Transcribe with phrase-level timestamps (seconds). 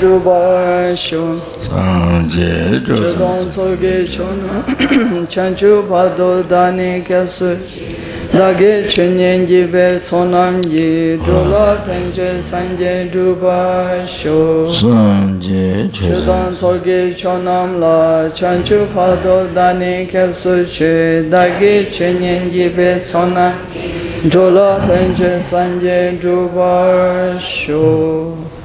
[0.00, 7.54] 드바쇼 산제 조단 속에 촌 찬주 바도 다니 께서
[8.32, 20.08] 나게 천년기 배 소남기 돌아 땡제 산제 드바쇼 산제 조단 속에 촌남라 찬주 바도 다니
[20.08, 28.55] 께서 제 나게 천년기 배 소남기 Jola Penche Sanje Dubar Shoo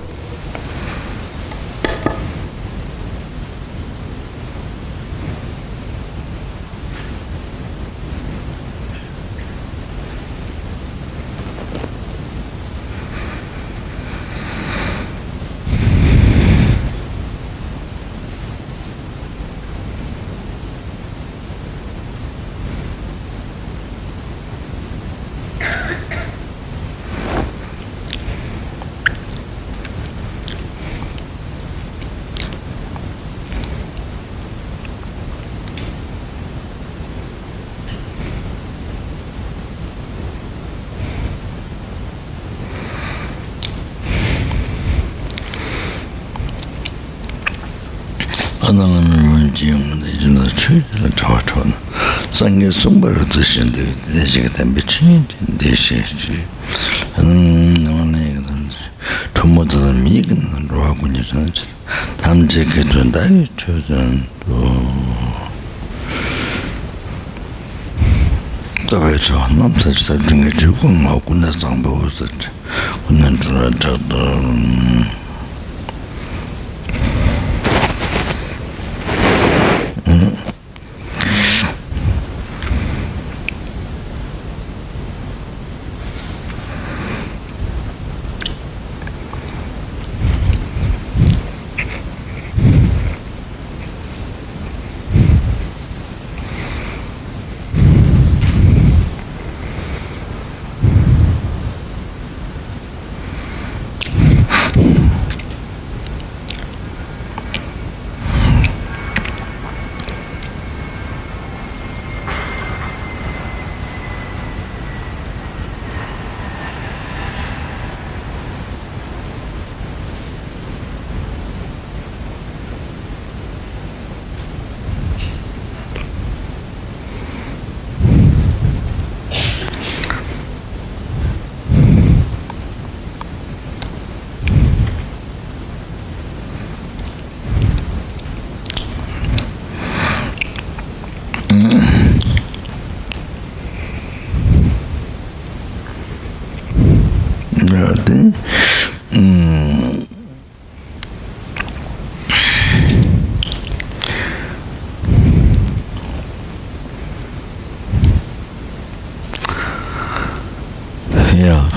[48.72, 51.74] 하나는 지금 이제는 최저 저와 저는
[52.32, 55.28] 상게 숨바를 드신데 내지게 된 미친
[55.58, 56.02] 대시
[57.20, 58.70] 음 너네 그런
[59.34, 61.52] 도모도 미근 로하고 이제는
[62.22, 63.20] 담제게 된다
[63.58, 64.26] 저는
[68.88, 72.26] 또 그래서 남사지 사진 게 주고 뭐 군나 상보서
[73.06, 73.30] 군나
[73.82, 74.08] 저도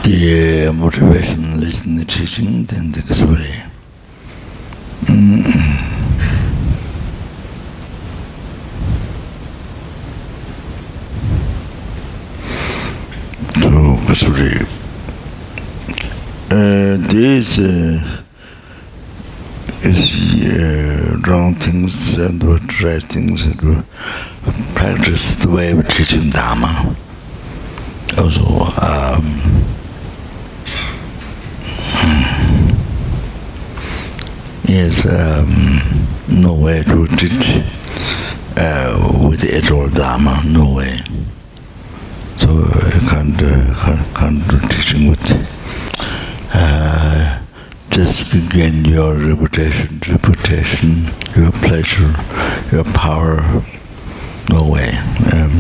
[0.05, 3.65] the motivation listening teaching then the display
[13.63, 14.61] so kasuri
[16.51, 18.23] uh, this uh,
[19.85, 20.03] is
[20.45, 23.85] uh, wrong things and what right things and what
[24.75, 26.95] practice the way of teaching Dharma.
[28.19, 28.45] Also,
[28.81, 29.64] um,
[34.95, 35.81] is um,
[36.29, 37.63] no way to teach
[38.57, 40.99] uh, with the actual Dharma, no way.
[42.37, 45.25] So I can't, uh, can't, do teaching with
[46.53, 47.41] uh,
[47.91, 52.15] just gain your reputation, reputation, your pleasure,
[52.71, 53.41] your power,
[54.51, 54.91] no way.
[55.33, 55.55] Um,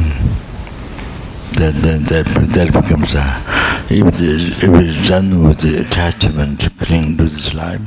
[1.58, 3.24] that, that, that, that becomes a,
[3.92, 7.80] if, if it's done with the attachment cling to this life,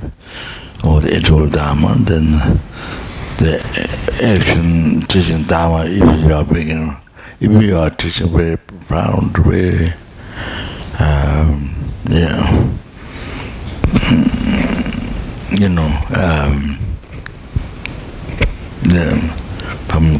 [0.87, 2.31] or actual Dharma, then
[3.37, 3.59] the
[4.23, 6.45] action teaching Dharma, if you are
[7.39, 9.89] if you are teaching very profound, very,
[10.99, 11.75] um,
[12.09, 12.73] yeah,
[15.51, 16.79] you know, um,
[18.83, 19.33] the,
[19.87, 20.17] from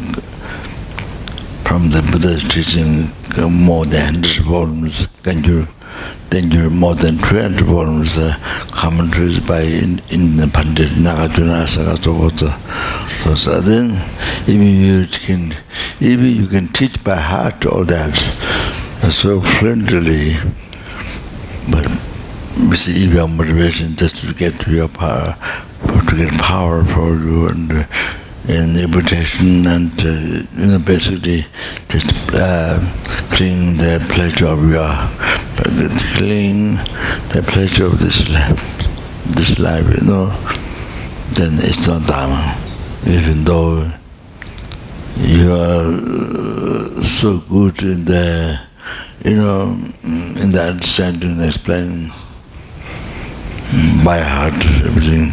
[1.64, 3.12] from the Buddha's teaching
[3.50, 5.68] more than 100 volumes, can you,
[6.30, 8.34] then there more than 200 volumes uh,
[8.70, 12.52] commentaries by in, in the pandit Nagarjuna Saraswata.
[13.24, 13.92] So, so then,
[14.46, 15.52] if you can,
[16.00, 18.14] if you can teach by heart all that
[19.02, 20.34] uh, so fluently,
[21.70, 21.88] but
[22.58, 25.36] you see, if your motivation just to get to your power,
[26.08, 27.84] to get power for you and uh,
[28.48, 30.08] in reputation and uh,
[30.56, 31.44] you know basically
[31.88, 32.78] just uh,
[33.28, 34.88] cling the pleasure of your
[36.16, 36.72] cling
[37.34, 38.58] the pleasure of this life
[39.36, 40.26] this life you know
[41.36, 42.56] then it's not dharma
[43.06, 43.86] even though
[45.18, 45.92] you are
[47.02, 48.58] so good in the
[49.26, 49.72] you know
[50.42, 52.08] in the understanding and explaining
[54.02, 54.54] by heart
[54.86, 55.32] everything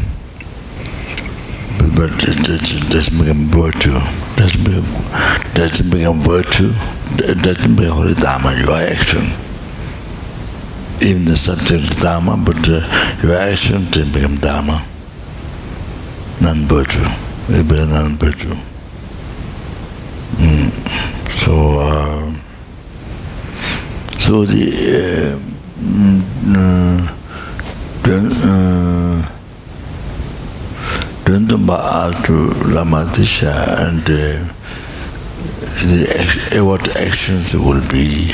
[1.94, 4.00] but it, doesn't become virtue.
[4.36, 4.86] Doesn't become,
[5.54, 6.72] doesn't become virtue.
[7.18, 8.54] Doesn't become dharma.
[8.58, 9.25] Your action,
[11.01, 12.82] even the subject is dharma, but uh,
[13.22, 14.86] your action didn't become dharma.
[16.42, 17.06] Non-virtue.
[17.50, 18.56] It became non-virtue.
[20.42, 20.72] Mm.
[21.30, 22.34] So, uh,
[24.20, 25.56] so the uh,
[28.08, 29.35] uh,
[31.25, 32.34] Dundamba to
[32.72, 34.53] Lama Atisha and uh,
[35.82, 38.32] the, what actions will be,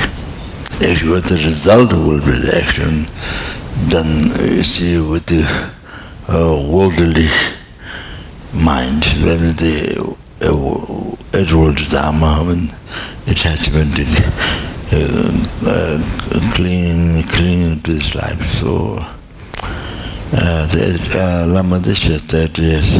[1.10, 3.08] what the result will be, the action
[3.90, 5.44] done, you see, with the
[6.28, 7.30] uh, worldly
[8.54, 12.70] mind, then the uh, Edward Dharma, when
[13.26, 13.98] attachment,
[14.92, 16.00] uh, uh,
[16.54, 18.44] clinging, clinging to this life.
[18.46, 18.98] So,
[20.34, 20.68] uh,
[21.16, 23.00] uh, Lama Atisha said yes.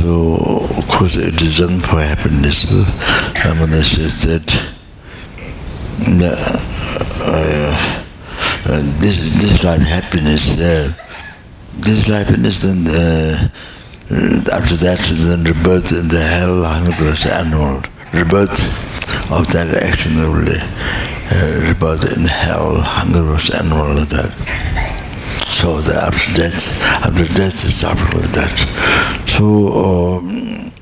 [0.00, 0.36] So,
[0.78, 2.70] of course, it is done for happiness.
[2.70, 4.44] Lama Atisha said
[6.22, 6.34] uh,
[8.66, 10.92] uh, this this life happiness, uh,
[11.78, 13.48] this life happiness, then uh,
[14.52, 18.62] after that, then rebirth in the hell, hungerless animal, rebirth
[19.30, 20.54] of that action only,
[21.32, 24.73] uh, rebirth in hell, hungerless animal like that
[25.54, 28.58] so the, after death, after death is after that.
[29.26, 30.72] So, um,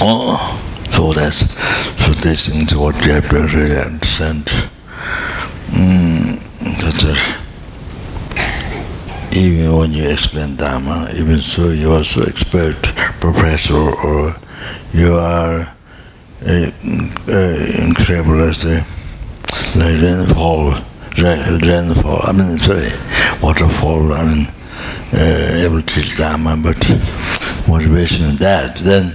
[0.00, 1.50] oh, so that's
[2.00, 4.44] so this things what you have to really understand.
[5.72, 6.38] Mm,
[6.80, 7.18] that's it.
[9.36, 12.80] Even when you explain Dharma, even so you are so expert
[13.20, 14.36] professor or
[14.94, 15.74] you are
[16.44, 18.86] incredible as a
[19.74, 19.96] like
[21.18, 22.90] rainfall, I mean, sorry,
[23.42, 24.46] waterfall, I mean,
[25.12, 26.78] uh, able to dharma, but
[27.68, 29.14] motivation in that, then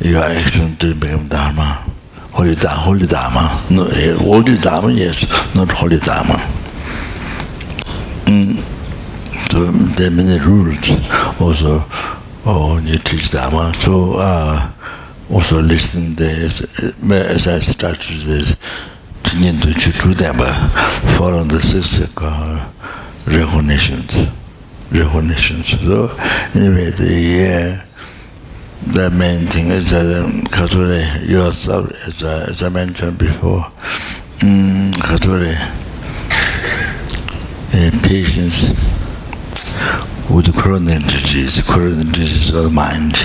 [0.00, 1.84] your action to become dharma.
[2.32, 3.64] Holy, dharma, holy dharma.
[3.70, 6.34] No, eh, holy dharma, yes, not holy dharma.
[8.26, 8.62] Mm.
[9.52, 10.90] So there are many rules
[11.40, 11.84] also
[12.46, 13.72] oh, you teach dharma.
[13.74, 14.70] So uh,
[15.30, 18.56] also listen, this, eh, as I started this,
[19.40, 20.50] need chu chu denpa,
[21.16, 22.70] for the six uh,
[23.26, 24.28] recognitions
[24.92, 26.06] recognitions so
[26.54, 27.84] anyway the yeah
[28.86, 33.64] the main thing is that um, Katsure yourself as, I, as I mentioned before
[34.42, 35.56] um, Katsure
[37.72, 38.68] uh, patients
[40.30, 43.16] with chronic disease chronic disease of the mind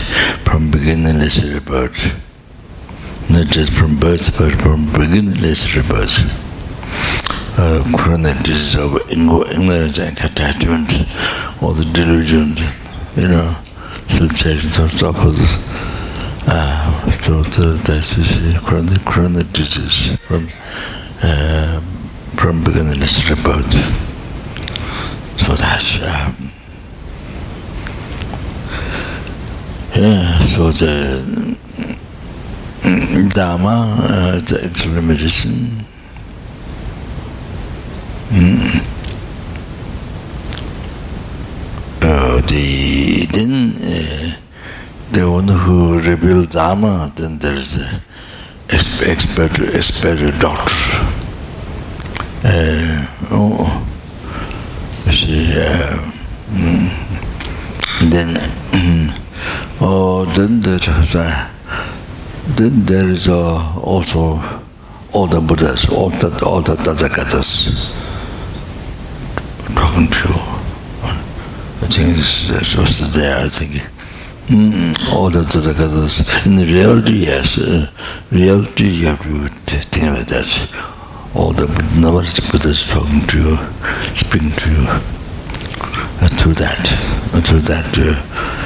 [0.44, 1.96] from beginning is about
[3.30, 6.18] not just from birth but from beginningless rebirth
[7.60, 10.92] uh, chronic disease of ignorance and attachment
[11.62, 12.56] or the delusion
[13.16, 13.56] you know
[14.08, 15.58] sensations of suppose
[16.48, 20.50] uh, so the, that's chronic, chronic disease from
[21.22, 21.80] uh,
[22.36, 23.74] from beginningless rebirth
[25.40, 26.52] so that's um,
[29.96, 31.69] yeah so the
[33.30, 35.84] Dharma, uh, the actual medicine.
[38.30, 38.86] Mm.
[42.02, 44.40] Uh, the, then uh,
[45.12, 48.02] the one who revealed Dharma, then there is a
[48.70, 50.74] expert, expert doctor.
[52.46, 53.88] Uh, oh,
[55.12, 55.54] see,
[56.48, 56.90] mm.
[58.10, 58.38] then,
[59.82, 61.49] oh, then there's a
[62.56, 64.42] Then there is uh, also
[65.14, 67.92] all the Buddhas, all the, all the Tathagatas
[69.76, 70.36] talking to you.
[71.82, 73.74] I think it's just there, I think.
[74.48, 76.46] Mm, all the Tathagatas.
[76.46, 77.58] In reality, yes.
[77.58, 77.90] Uh,
[78.32, 79.48] reality, you have to
[79.92, 80.50] think like that.
[81.36, 83.58] All the Namaste Buddhas talking to you,
[84.16, 84.88] speaking to you.
[86.22, 86.80] uh, through that,
[87.34, 88.59] uh, through that, uh,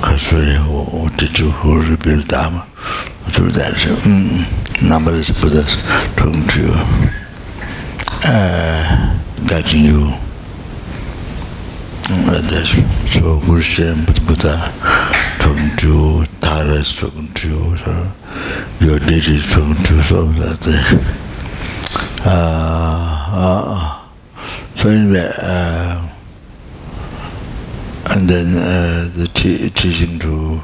[0.00, 2.64] 가수야 어디죠 호를 빌다마
[3.32, 4.46] 둘다서 음
[4.82, 5.78] 남발에서 보다서
[6.16, 6.72] 통치요
[8.24, 9.18] 아
[9.48, 10.24] 가진요
[12.04, 12.76] that's
[13.08, 14.44] so good shame but but
[15.38, 17.74] don't do that so do
[18.80, 20.60] your did it so do so that
[22.26, 24.10] ah ah
[24.76, 26.08] so anyway uh
[28.14, 30.60] and then uh, the teaching to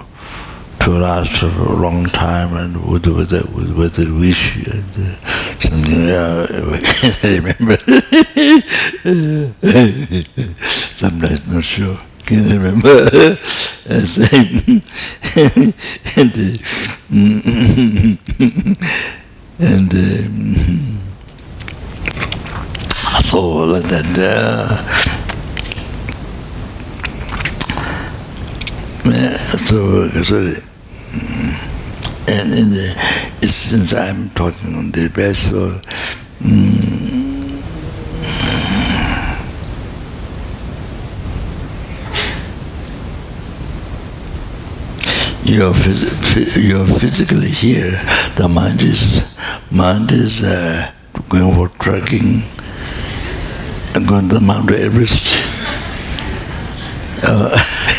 [0.79, 5.17] to last a long time and with with it with, with the wish and uh,
[5.59, 6.47] something yeah,
[7.25, 7.77] I remember.
[11.03, 11.99] Sometimes not sure.
[12.25, 13.37] Can remember.
[13.37, 14.81] Same
[16.17, 16.59] and uh,
[19.59, 21.01] and um,
[23.25, 25.20] so that uh,
[29.03, 30.57] so sorry
[32.31, 35.81] and in the, since I'm talking on the best, so
[36.41, 37.11] mm,
[45.45, 47.91] you're, phys you're physically here,
[48.37, 49.25] the mind is,
[49.73, 50.93] mind is uh,
[51.29, 52.43] going for trekking,
[53.97, 55.35] I'm going to Mount Everest.
[57.25, 57.87] Uh,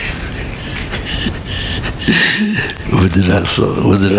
[2.08, 3.24] with the
[3.88, 4.15] with the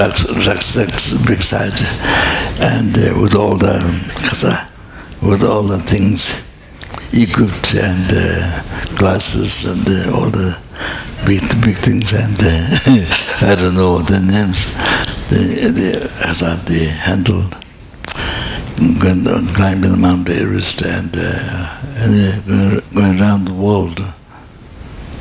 [0.46, 1.74] rucksacks beside,
[2.60, 3.78] and uh, with all the
[5.20, 6.42] with all the things
[7.12, 8.62] equipped and uh,
[8.96, 10.58] glasses and uh, all the
[11.26, 14.66] big big things and uh, I don't know the names
[15.28, 15.42] the
[15.78, 17.42] the the handle
[18.98, 19.24] going
[19.54, 24.00] climbing the Mount Everest and, uh, and going, going around the world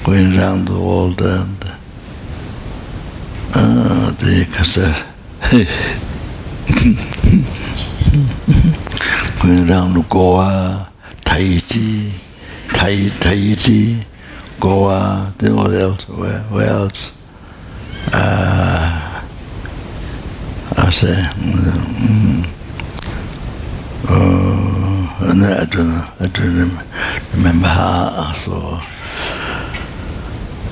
[0.04, 1.81] going around the world and
[3.54, 4.82] 어, 어디 가서
[9.42, 10.90] 그랑 고와
[11.26, 12.14] 타이지
[12.74, 14.06] 타이 타이지
[14.60, 17.12] 고와 then what else where, where else
[18.14, 19.22] uh,
[20.78, 22.46] I say mm,
[24.08, 26.80] oh, and then I don't know I don't
[27.34, 28.80] remember how I saw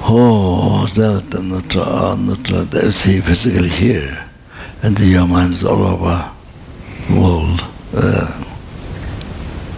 [0.02, 4.28] Oh, that and not, uh, not uh, that is he physically here,
[4.82, 6.32] and the your mind is all over
[7.08, 7.64] the world.
[7.94, 8.46] Uh,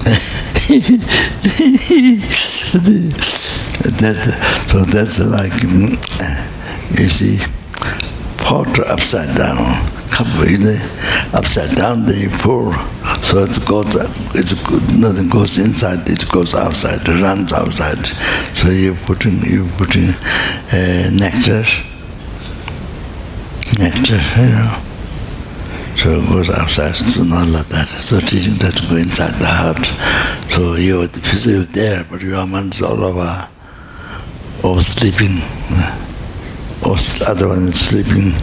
[3.83, 5.97] that, so that's like, mm,
[6.99, 7.39] you see,
[8.37, 10.27] pot upside down, cup
[11.33, 12.73] upside down, they pour
[13.21, 13.95] so it goes,
[14.35, 14.51] it's
[14.97, 18.05] nothing goes inside, it goes outside, it runs outside.
[18.57, 21.63] So you put in, you put in uh, nectar,
[23.79, 24.83] nectar, you know.
[25.95, 27.87] So it goes outside, so not like that.
[27.87, 29.85] So teaching that to go inside the heart.
[30.51, 33.47] So you're physically there, but your mind is all over,
[34.63, 35.37] or sleeping,
[36.83, 36.97] or
[37.29, 38.33] other one is sleeping.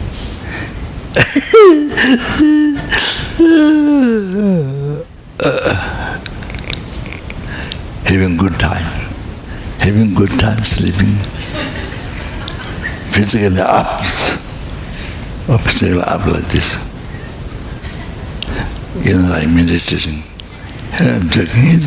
[8.05, 8.85] Having good time,
[9.79, 11.15] having good time sleeping,
[13.11, 14.01] physically up,
[15.61, 16.77] physically up like this.
[19.03, 20.28] You know, like meditating.
[21.01, 21.79] I'm talking.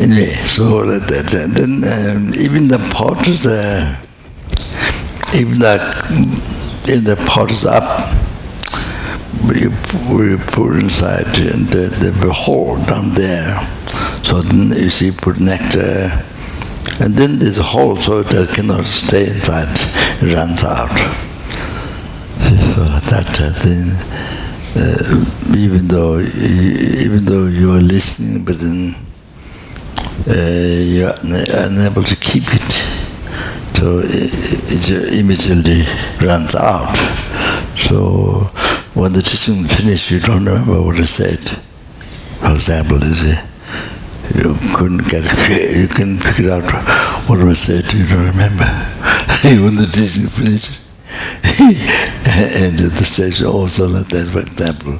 [0.00, 3.96] anyway, so that, and then um, even the pot is uh,
[5.34, 5.78] even the
[6.88, 8.12] if the pot is up,
[9.46, 9.68] we,
[10.12, 11.88] we put inside and the,
[12.20, 13.60] the hole down there.
[14.24, 16.24] So then you see, put nectar,
[17.02, 19.66] and then this hole so that cannot stay inside,
[20.22, 20.96] it runs out.
[22.38, 23.50] So that uh,
[24.78, 28.94] uh, even though even though you are listening, but then
[30.28, 31.18] uh, you are
[31.66, 32.72] unable to keep it,
[33.76, 35.82] so it, immediately
[36.24, 36.94] runs out.
[37.76, 38.48] So
[38.94, 41.40] when the teaching is finished, you don't remember what I said.
[42.38, 43.51] For example, is it?
[44.34, 46.64] You couldn't get it, you can figure out
[47.28, 48.64] what I said, you don't remember.
[49.44, 50.78] Even the teaching is finished.
[51.60, 54.92] and the stage also like that, for example.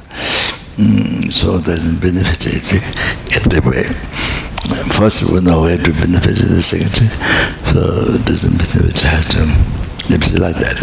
[0.77, 3.83] Mm, so it doesn't benefit it anyway.
[4.97, 6.93] First we know where to benefit the second,
[7.65, 7.79] so
[8.13, 9.39] it doesn't benefit her to
[10.09, 10.81] live like that.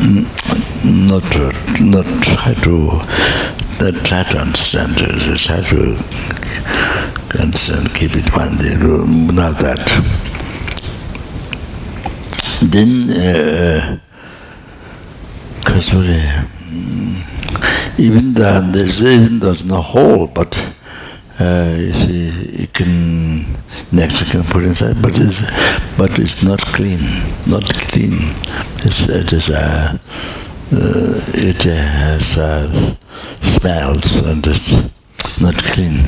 [0.00, 0.24] Mm,
[1.08, 1.24] not
[1.80, 3.00] not try to
[3.80, 5.08] not try to understand it,
[7.40, 8.74] understand, keep it one day,
[9.32, 9.80] not that.
[12.62, 13.98] Then, uh,
[15.64, 16.20] Kasuri,
[17.98, 20.54] even though there's even there's no hole, but
[21.38, 23.44] uh, you see, you can
[23.92, 25.40] nectar can put inside, but it's
[25.96, 27.00] but it's not clean,
[27.46, 28.14] not clean.
[28.84, 29.98] It's, it is a uh,
[30.72, 32.68] it has uh,
[33.40, 34.72] smells and it's
[35.40, 36.04] not clean.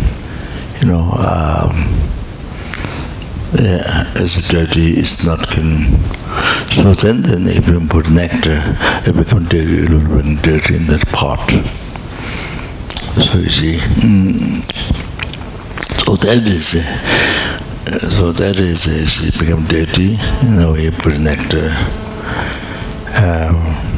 [0.81, 1.75] You know, um,
[3.59, 5.98] yeah, it's dirty, it's not clean.
[6.68, 8.62] So then, then if you put nectar,
[9.07, 11.51] it becomes dirty, it will bring dirty in that pot.
[13.22, 14.62] So you see, mm,
[16.05, 21.18] so that is, uh, so that is, uh, it become dirty, you know, you put
[21.20, 21.70] nectar.
[23.14, 23.91] Um.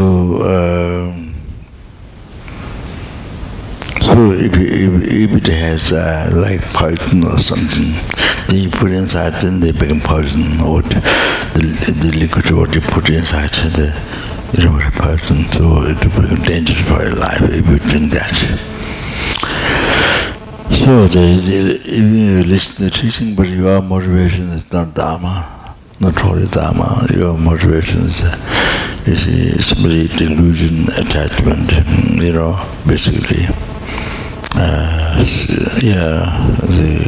[0.00, 0.04] So,
[0.48, 1.34] um,
[4.00, 7.92] so if, if, if it has uh, like poison or something,
[8.48, 10.58] then you put inside, then they become poison.
[10.62, 11.60] Or the,
[12.00, 13.92] the liquid what you put inside, the
[14.58, 18.34] you know, poison, so it will become dangerous for your life if you drink that.
[20.72, 25.59] So the, the, if you listen to teaching, but your motivation is not Dharma,
[26.00, 28.22] not holy Dharma, your motivation is,
[29.06, 31.70] you see, simply delusion, attachment,
[32.22, 33.44] you know, basically.
[34.54, 35.22] Uh,
[35.82, 36.24] yeah,
[36.64, 37.04] the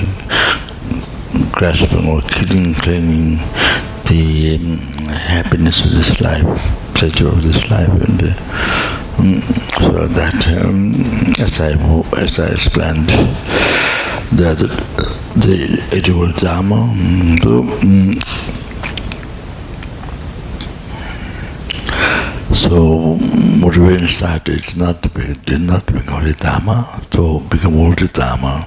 [1.53, 3.39] grasping or killing, claiming
[4.05, 4.79] the um,
[5.09, 6.45] happiness of this life,
[6.95, 8.35] pleasure of this life, and uh,
[9.19, 10.95] um, so that, um,
[11.41, 11.73] as I
[12.21, 13.09] as I explained,
[14.37, 14.59] that
[15.35, 16.93] the edible dharma,
[17.47, 18.17] um,
[22.63, 23.17] So
[23.61, 28.67] Muruven started, it's not, did not become the Dharma, so become all the Dharma,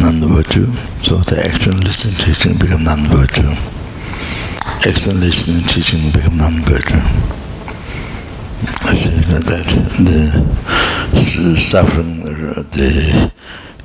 [0.00, 0.70] non-virtue.
[1.02, 3.48] So the action, listening, teaching become non-virtue.
[4.86, 7.00] Action, listening, teaching become non-virtue.
[8.84, 9.66] I say that
[10.04, 13.32] the suffering, the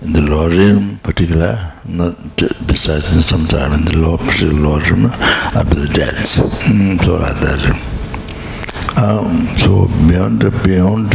[0.03, 2.15] in the lower realm particular, not
[2.67, 5.05] besides in some time in the lower, particular law realm,
[5.55, 6.35] after the death,
[6.67, 7.96] mm, so like that.
[8.97, 11.11] Um, so beyond beyond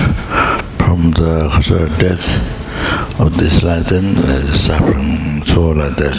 [0.78, 6.18] from the uh, death of this life, then uh, suffering, so like that.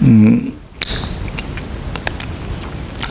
[0.00, 0.54] Mm.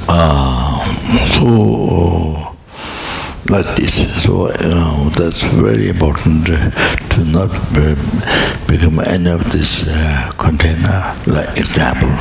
[0.10, 0.84] Uh,
[1.32, 2.54] so
[3.50, 4.24] like this.
[4.24, 6.70] So uh, that's very important uh,
[7.12, 7.96] to not uh,
[8.68, 12.12] become any of this uh, container, like example.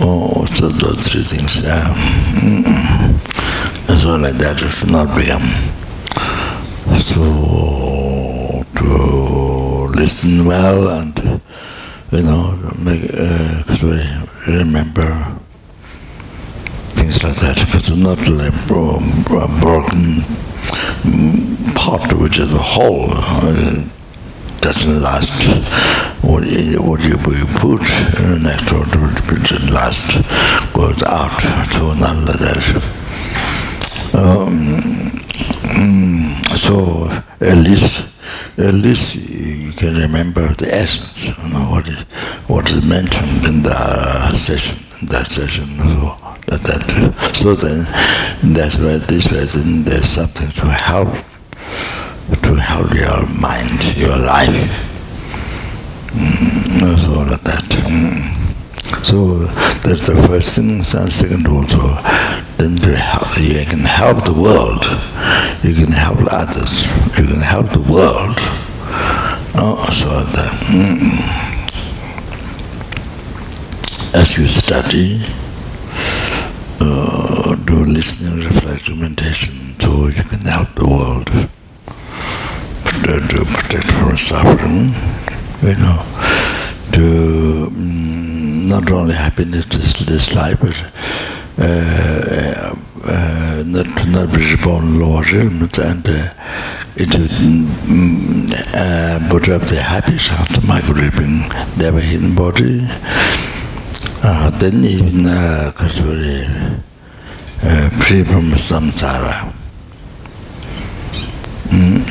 [0.00, 1.62] Oh, so those three things.
[1.66, 2.77] Um,
[3.96, 5.48] so like that, it should not become.
[6.98, 7.68] So
[8.76, 11.40] to listen well and
[12.12, 13.62] you know make uh,
[14.46, 15.08] remember
[16.96, 18.54] things like that because not like
[19.44, 20.22] a broken
[21.74, 23.84] part which is a whole uh,
[24.60, 25.32] doesn't last
[26.22, 26.42] what
[26.86, 27.82] what you put
[28.20, 28.62] in that
[29.30, 30.06] which last
[30.74, 31.38] goes out
[31.72, 32.34] to another
[34.18, 34.80] um,
[35.78, 37.06] mm, so
[37.40, 38.06] at least
[38.58, 42.02] at least you can remember the essence you know what is
[42.48, 47.84] what is mentioned in the session in that session so that, that so then
[48.54, 51.08] that's why this way then there's something to help
[52.42, 54.58] to help your mind your life
[56.10, 58.37] mm, so like that mm.
[59.02, 59.36] So
[59.84, 61.78] that's the first thing, and second also,
[62.56, 64.82] then to help, you can help the world,
[65.62, 66.86] you can help others,
[67.18, 68.36] you can help the world.
[69.60, 71.20] Oh, so that, mm,
[74.14, 75.22] as you study,
[76.80, 81.26] uh, do listening, reflection, meditation, so you can help the world.
[83.04, 84.92] To, to protect from suffering,
[85.62, 86.04] you know,
[86.92, 87.47] to
[88.68, 90.76] not only happiness this, this life but
[91.58, 96.32] uh, uh, not not be visible lower realms and uh,
[96.96, 97.30] it is
[98.74, 102.80] uh, but of the happy heart migrating never hidden body
[104.22, 106.44] uh, then even uh, very,
[107.62, 109.52] uh, free from samsara
[111.70, 112.02] mm.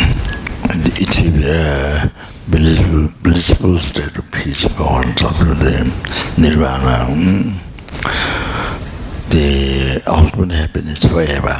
[1.02, 2.10] it is uh,
[2.50, 5.84] blissful, state of peace on top of the
[6.38, 7.08] nirvana.
[9.30, 11.58] The ultimate happiness forever.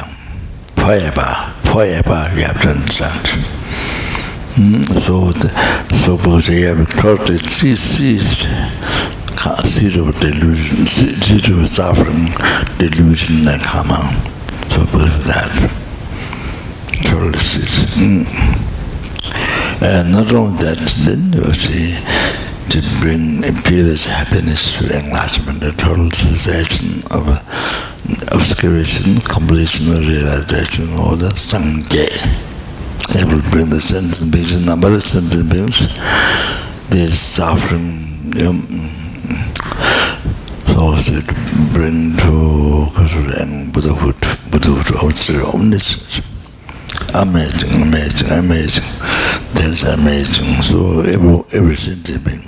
[0.76, 1.54] Forever.
[1.64, 3.26] Forever you have to understand.
[4.56, 4.84] Mm.
[5.00, 5.48] So, the,
[5.94, 8.46] suppose you have totally ceased,
[9.66, 12.26] zero delusion, zero suffering,
[12.78, 14.00] delusion and karma.
[14.70, 15.70] Suppose that.
[17.04, 17.88] Totally ceased.
[17.98, 18.77] Mm.
[19.80, 21.94] And not only that, then you see,
[22.70, 27.40] to bring peerless happiness to enlightenment, the total cessation of uh,
[28.32, 32.08] obscuration, completion of realization, or the sangye.
[33.16, 35.78] It will bring the sentient beings, the number of sentient beings,
[36.90, 38.88] this suffering, you know,
[40.66, 41.22] so to
[41.72, 42.86] bring to
[43.72, 44.16] Buddhahood,
[44.50, 46.20] Buddhahood, omniscience
[47.14, 48.84] amazing, amazing, amazing.
[49.54, 50.62] That's amazing.
[50.62, 52.44] So every every sentiment,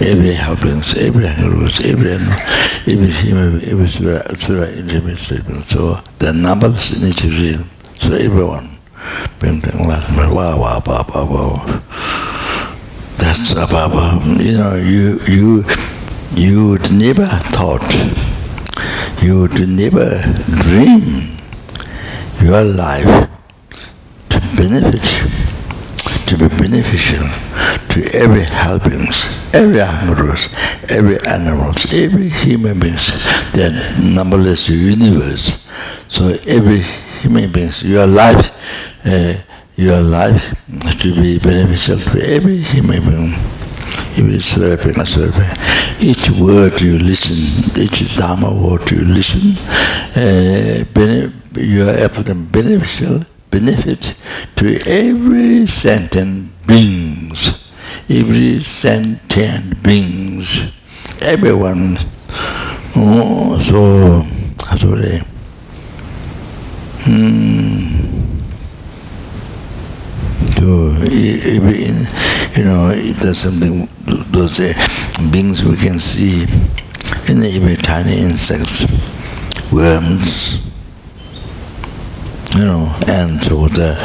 [0.00, 5.68] every helpings, every heroes, every every human, every surah, surah intimate statement.
[5.68, 7.68] So the numbers in each realm.
[7.98, 8.78] So everyone,
[9.38, 10.34] bring enlightenment.
[10.34, 11.82] Wow, wow, wow, wow, wow.
[13.18, 15.64] That's about you know you you
[16.34, 17.84] you would never thought,
[19.22, 20.20] you would never
[20.66, 21.36] dream
[22.42, 23.33] your life
[24.68, 25.04] benefit,
[26.26, 27.26] to be beneficial
[27.92, 30.48] to every helpings, every animals,
[30.88, 33.12] every animals, every human beings,
[33.52, 33.68] the
[34.02, 35.70] numberless universe.
[36.08, 36.80] So every
[37.20, 38.52] human beings, your life,
[39.04, 39.34] uh,
[39.76, 40.54] your life
[41.00, 43.34] to be beneficial to every human being.
[44.16, 44.94] Every slurping,
[46.00, 47.36] each word you listen,
[47.76, 49.56] each Dharma word you listen,
[50.14, 50.84] uh,
[51.60, 54.16] you are to beneficial benefit
[54.56, 57.70] to every sentient beings,
[58.10, 60.72] every sentient beings,
[61.22, 61.96] everyone.
[62.96, 64.26] Oh, so,
[64.76, 65.22] sorry.
[67.06, 67.94] Hmm.
[70.58, 70.96] So,
[71.54, 71.78] every,
[72.58, 73.88] you know, there's something,
[74.32, 74.72] those uh,
[75.30, 76.42] beings we can see
[77.28, 78.84] in every tiny insects,
[79.70, 80.63] worms,
[82.54, 83.96] you know, and all the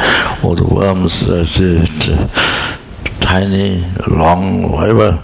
[0.42, 1.44] all the worms, uh,
[3.20, 5.22] tiny, long, whatever.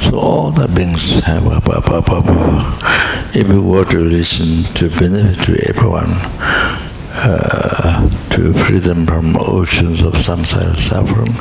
[0.00, 2.26] So all the beings have a up, up, up, up.
[3.36, 6.08] every word you listen to benefit to everyone,
[7.12, 11.34] uh, to free them from oceans of samsara suffering,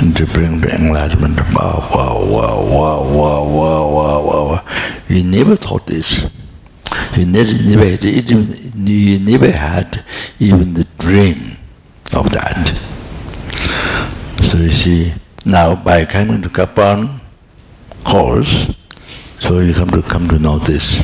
[0.00, 1.36] and to bring the enlightenment.
[1.52, 4.64] Wow, wow, wow, wow, wow, wow, wow, wow.
[5.08, 6.26] You never thought this.
[7.16, 10.04] You never, never, you never had
[10.38, 11.56] even the dream
[12.14, 12.76] of that.
[14.42, 15.14] So you see,
[15.46, 17.20] now by coming to Kopan
[18.04, 18.70] course,
[19.40, 20.98] so you come to come to know this,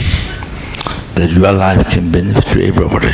[1.14, 3.12] that your life can benefit to everybody.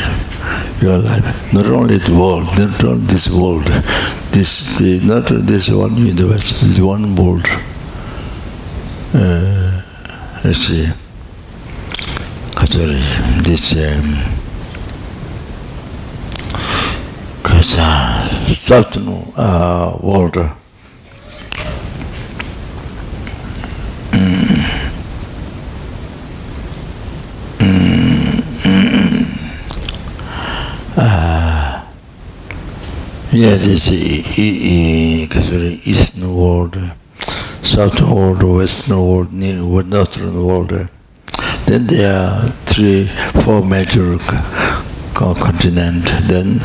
[0.83, 3.65] Your life, not only the world, not only this world,
[4.33, 7.47] this the not this one universe, this one world.
[9.15, 9.83] Uh,
[10.45, 10.93] let's see.
[12.59, 14.19] This um,
[17.43, 20.37] kasa certain uh, world.
[33.31, 34.39] Yeah, this is
[35.87, 36.77] eastern world,
[37.63, 40.89] southern world, western world, northern world.
[41.69, 43.05] Then there are three,
[43.45, 44.17] four major
[45.13, 46.61] continents, then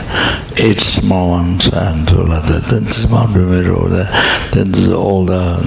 [0.57, 2.67] eight small ones and all like that.
[2.69, 5.57] Then this mountain middle, then there's all the,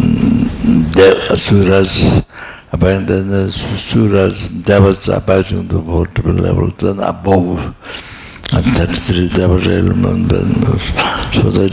[0.95, 2.25] the suras,
[2.81, 7.77] then the suras, devas about the multiple levels, then above
[8.57, 10.49] and that's the devil realm and then
[11.31, 11.71] so that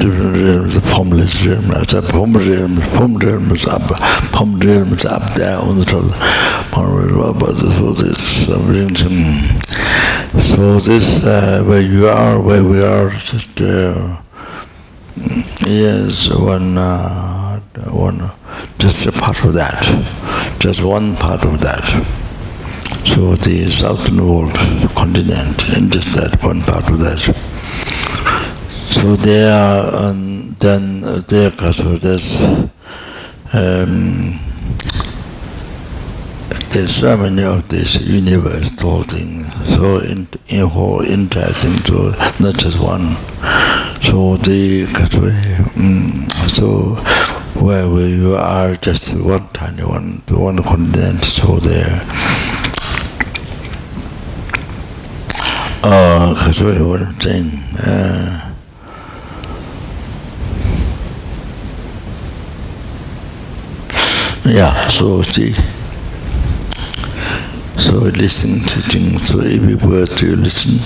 [0.00, 3.82] different realms the formless realm a form realm form realm is up
[4.32, 6.02] form realm is up there on the top
[7.38, 8.46] but so this
[10.48, 14.16] so this uh, where you are where we are just uh,
[15.66, 18.30] yes one uh, one
[18.78, 19.80] just a part of that.
[20.58, 22.21] Just one part of that
[23.04, 24.54] so the southern world
[24.94, 27.20] continent and just that one part of that.
[28.90, 30.12] So they are
[30.62, 32.40] then uh, there so there's
[33.52, 34.38] um,
[36.70, 39.42] there's so many of this universe thing
[39.76, 43.16] so in in whole entire thing so not just one
[44.00, 44.84] so the
[45.76, 46.94] um, so
[47.60, 52.00] where you are just one tiny one one continent so there
[55.84, 57.50] Uh, Gesuri hoor, meteen.
[57.76, 58.54] Uh,
[64.44, 65.54] yeah, so see.
[67.76, 69.28] So listen to things.
[69.28, 70.78] So every word you listen,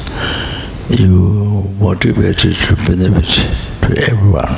[0.88, 3.28] you motivate it to benefit
[3.82, 4.56] to everyone.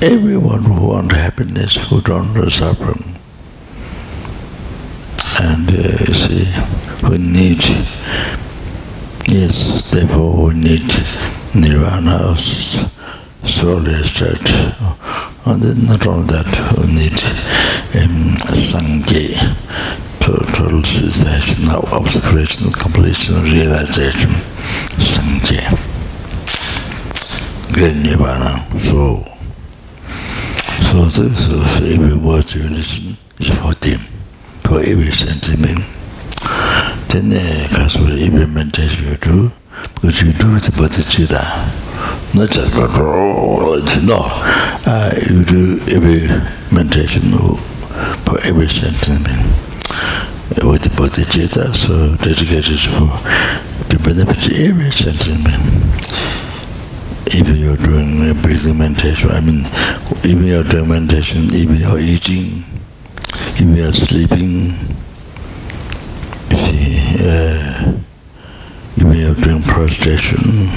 [0.00, 3.16] Everyone who want happiness, who don't suffer, suffering.
[5.40, 6.44] And uh, you see,
[7.06, 7.62] who need
[9.28, 10.86] Yes, therefore we need
[11.54, 14.38] nirvana of soul estate.
[15.44, 16.46] And not only that,
[16.78, 17.18] we need
[18.02, 19.34] um, sangye,
[20.20, 24.30] total cessation of obscuration, completion, realization,
[24.98, 25.62] sangye.
[27.74, 29.24] Great nirvana, so.
[30.82, 34.00] So this is every word you listen is for them,
[34.62, 35.80] for every sentiment.
[37.08, 39.50] then the gospel implementation you do
[39.94, 41.42] because you do it about the chida
[42.34, 42.88] not just but
[44.04, 44.20] no.
[44.88, 46.28] Uh, you do every
[46.70, 47.32] meditation
[48.24, 49.28] for every sentence
[50.62, 53.10] with the body chida so dedicated for
[53.90, 56.06] to benefit every sentence
[57.28, 59.62] if you're doing a breathing meditation, I mean,
[60.22, 62.64] if you're doing meditation, if you're eating,
[63.58, 64.72] if you're sleeping,
[66.56, 67.92] see, uh,
[69.06, 70.68] may have doing prostration,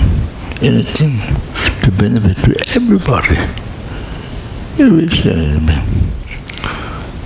[0.61, 1.17] anything
[1.83, 3.37] to benefit to everybody.
[4.77, 5.07] Every.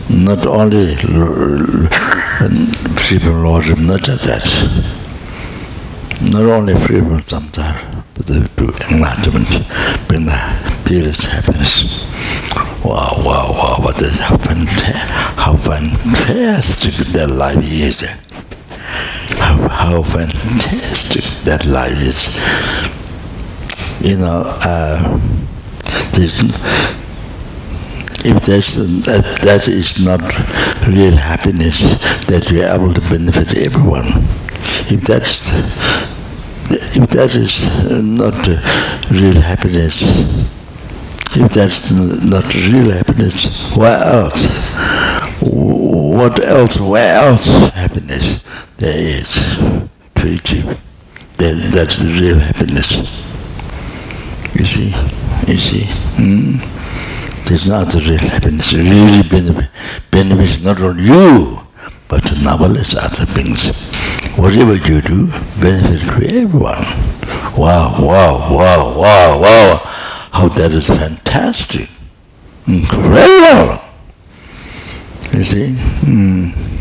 [0.09, 0.95] Not only
[2.95, 4.45] free from lordship, not just that.
[6.21, 9.49] Not only free from samsara, but to enlightenment,
[10.07, 10.39] bring the
[10.85, 12.07] purest happiness.
[12.83, 14.95] Wow, wow, wow, what is how fantastic,
[15.37, 18.32] how fantastic that life is
[19.37, 22.35] how, how fantastic that life is.
[24.01, 25.19] You know, uh,
[28.25, 30.21] if that's, that, that is not
[30.87, 31.81] real happiness,
[32.27, 34.05] that we are able to benefit everyone.
[34.89, 35.51] If that's
[36.95, 37.67] if that is
[38.01, 38.35] not
[39.11, 40.01] real happiness,
[41.35, 44.47] if that's not real happiness, why else?
[45.41, 46.79] What else?
[46.79, 48.43] Where else happiness?
[48.83, 49.57] there is
[50.15, 50.65] to achieve.
[51.37, 52.97] That, that's the real happiness.
[54.59, 54.91] You see?
[55.47, 55.85] You see?
[56.19, 56.57] Hmm?
[57.47, 58.73] There's not the real happiness.
[58.73, 59.69] Really benefit,
[60.11, 61.59] benefits not only you,
[62.09, 63.71] but to numberless other beings.
[64.37, 65.27] Whatever you do,
[65.61, 66.83] benefit to everyone.
[67.55, 69.77] Wow, wow, wow, wow, wow.
[70.31, 71.89] How that is fantastic.
[72.67, 73.79] Incredible.
[75.33, 75.73] You see?
[75.73, 76.73] Hmm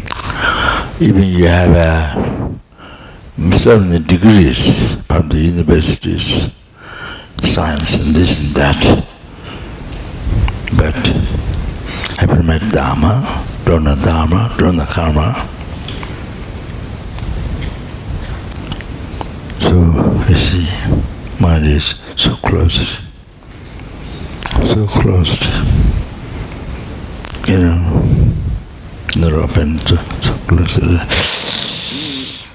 [1.03, 6.53] even you have uh, certain degrees from the universities,
[7.43, 9.05] science and this and that.
[10.77, 10.95] But
[12.19, 15.35] having met Dharma, Drona Dharma, Drona Karma,
[19.59, 19.75] so
[20.29, 20.69] you see,
[21.41, 23.01] mind is so close,
[24.69, 25.49] so close,
[27.49, 28.32] you know,
[30.49, 32.47] close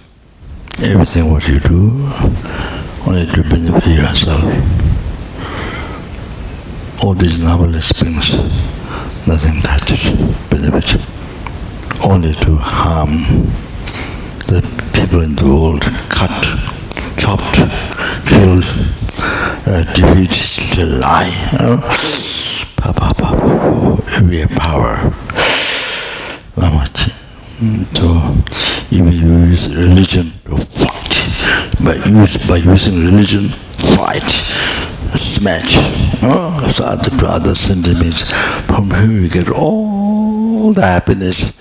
[0.82, 1.92] everything what you do
[3.06, 4.44] only to benefit yourself.
[7.04, 8.34] All these marvelous things,
[9.28, 10.12] nothing touches
[10.50, 11.00] benefit,
[12.04, 13.12] only to harm
[14.48, 14.62] the
[14.94, 16.32] people in the world, cut,
[17.18, 17.56] chopped,
[18.26, 18.66] killed,
[19.68, 21.32] uh, defeated, lie.
[21.54, 21.78] You know?
[24.58, 25.14] Power.
[26.58, 27.10] Much?
[27.96, 28.34] So,
[28.90, 31.14] if you use religion to fight,
[31.84, 33.50] by, use, by using religion,
[33.96, 34.30] fight,
[35.14, 35.76] smash,
[36.24, 38.24] oh, so other, other sentiments,
[38.64, 41.54] from whom we get all the happiness,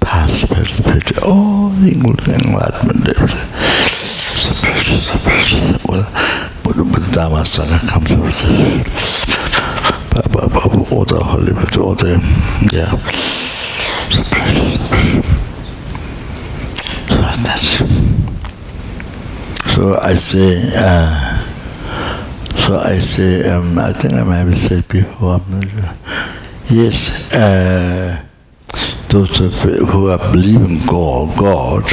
[0.00, 3.18] past, present, future, all the enlightenment.
[3.88, 5.84] So precious, so precious.
[5.84, 6.04] Well,
[7.12, 8.44] Dharma Sangha comes with
[10.92, 12.18] all the holy, all the,
[12.72, 12.90] yeah,
[14.08, 15.26] so precious, so precious.
[17.08, 17.82] So that's
[19.88, 20.70] so I say.
[20.76, 21.38] Uh,
[22.56, 23.48] so I say.
[23.48, 25.40] Um, I think I might have said before.
[25.40, 25.94] I'm not sure.
[26.68, 28.22] Yes, uh,
[29.08, 31.88] those of, who are believing God, God.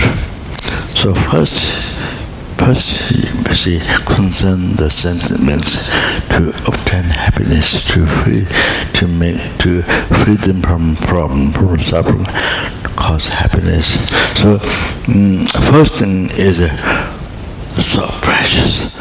[0.93, 1.71] So first,
[2.59, 5.87] first see, concern the sentiments
[6.35, 8.45] to obtain happiness, to free,
[8.93, 9.81] to make, to
[10.23, 12.25] free them from problem, from suffering,
[12.97, 13.99] cause happiness.
[14.41, 14.57] So,
[15.07, 17.14] mm, first thing is uh,
[17.81, 18.95] so precious.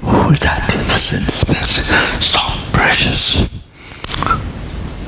[0.00, 1.86] Who is that Without sentiments,
[2.24, 2.40] so
[2.72, 3.48] precious.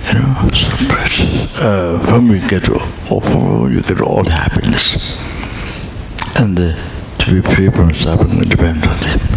[0.07, 1.61] You know, so precious.
[1.61, 4.97] Uh, from you get all, you get all the happiness,
[6.37, 6.75] and uh,
[7.19, 9.30] to be free from suffering depends on them.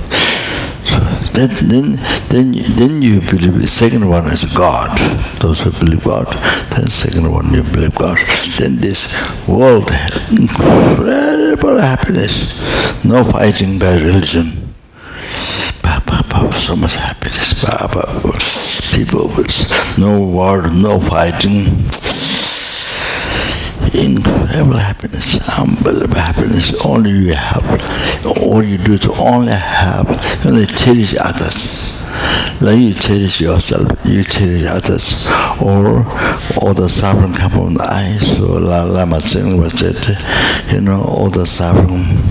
[1.34, 4.98] Then, then, then, then you believe the second one is God.
[5.40, 6.28] Those who believe God,
[6.72, 8.18] then second one you believe God.
[8.58, 9.10] Then this
[9.48, 9.90] world,
[10.32, 12.54] incredible happiness,
[13.04, 14.60] no fighting by religion.
[16.56, 17.54] So much happiness,
[18.94, 21.84] people with no war, no fighting
[23.94, 26.74] incredible happiness, unbelievable happiness.
[26.86, 27.64] Only you have,
[28.42, 30.08] all you do is only have,
[30.46, 32.00] only cherish others.
[32.62, 35.26] Like you cherish yourself, you cherish others,
[35.62, 36.06] or
[36.62, 38.38] all the suffering come from the eyes.
[38.38, 40.18] So Lama Tsing was said,
[40.72, 42.22] you know, all the suffering.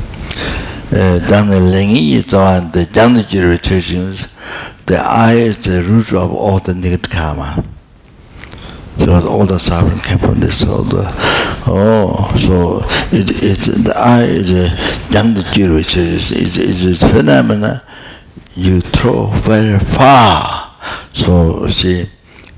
[0.93, 4.29] Eh, down the lengi is the down the
[4.85, 7.65] the eye is the root of all the negative karma.
[8.99, 10.61] So all the suffering came from this.
[10.61, 11.07] So the,
[11.67, 12.81] oh, so
[13.17, 17.83] it, it the eye is a jewel, which is, is, is a phenomena
[18.55, 20.77] you throw very far.
[21.13, 22.09] So see,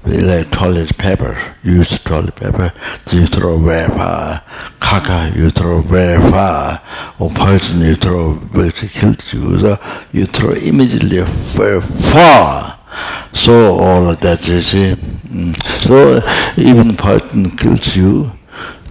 [0.05, 2.73] like toilet paper, use toilet paper,
[3.11, 4.41] you throw very far.
[4.81, 6.83] Caca, you throw very far.
[7.19, 9.59] Or poison, you throw which kills you.
[9.59, 12.79] So you throw immediately very far.
[13.33, 14.95] So all of that, you see.
[14.95, 15.55] Mm.
[15.81, 16.23] So
[16.57, 18.31] even poison kills you,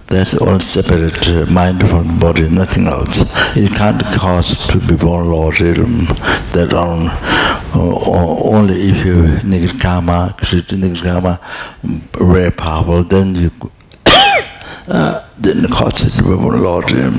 [0.06, 3.24] that's all separate uh, mind from body, nothing else.
[3.56, 6.04] It can't cause to be born Lord realm
[6.52, 7.08] that on
[7.74, 10.68] uh, only if you negative karma, create
[11.02, 11.40] karma,
[11.82, 13.50] very powerful, then you
[14.88, 17.16] uh, then cause it to be born Lord realm.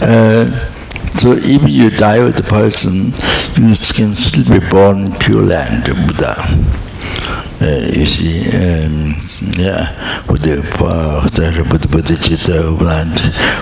[0.00, 0.72] Uh,
[1.14, 3.12] so if you die with the person,
[3.56, 6.34] you can still be born in pure land, Buddha.
[7.58, 9.14] Uh, you see, um,
[9.56, 11.22] yeah, with the uh,
[11.70, 13.14] with the bodhichitta land,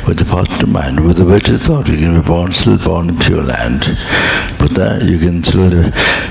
[0.07, 3.19] with the positive mind, with the virtuous thought, you can be born, still born in
[3.19, 3.81] pure land.
[4.59, 5.87] Buddha, you can still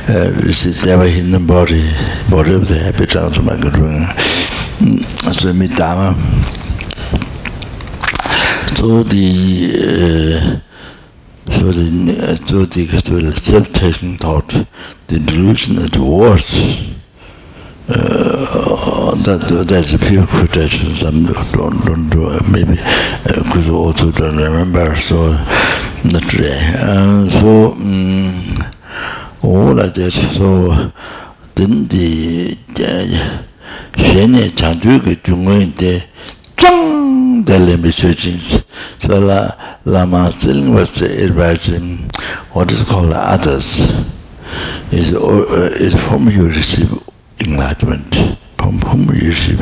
[0.10, 1.90] uh, receive never hidden body,
[2.30, 3.72] body of the happy transformation.
[5.32, 6.16] So, Midama.
[8.76, 10.73] So the uh,
[11.54, 14.50] So the, so the Catholic self-taking thought,
[15.08, 16.94] the delusion that words,
[17.90, 20.94] uh, that that's a pure quotation.
[20.96, 22.48] Some don't don't do it.
[22.50, 22.76] maybe
[23.24, 24.96] because uh, also don't remember.
[24.96, 25.32] So
[26.04, 28.50] not today Uh, so um,
[29.42, 30.12] all of that.
[30.12, 30.92] So
[31.56, 32.58] then the
[33.98, 34.50] Shene
[36.56, 36.64] 的。
[36.64, 38.64] chung the limitations
[39.00, 39.52] so la
[39.86, 42.10] lama still was advising
[42.54, 43.88] what is called others
[44.92, 46.92] is, uh, is from you receive
[47.46, 49.58] enlightenment, from whom you receive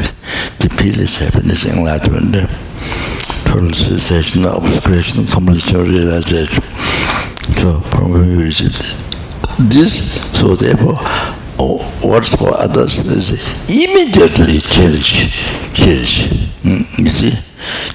[0.60, 2.50] the peerless happiness, enlightenment,
[3.46, 6.64] total cessation, obscuration, complete realization.
[7.58, 8.74] So, from whom you receive
[9.58, 10.98] this, so therefore,
[11.62, 15.30] oh, what's for others is immediately cherish,
[15.74, 16.28] cherish.
[16.64, 17.34] Mm, you see,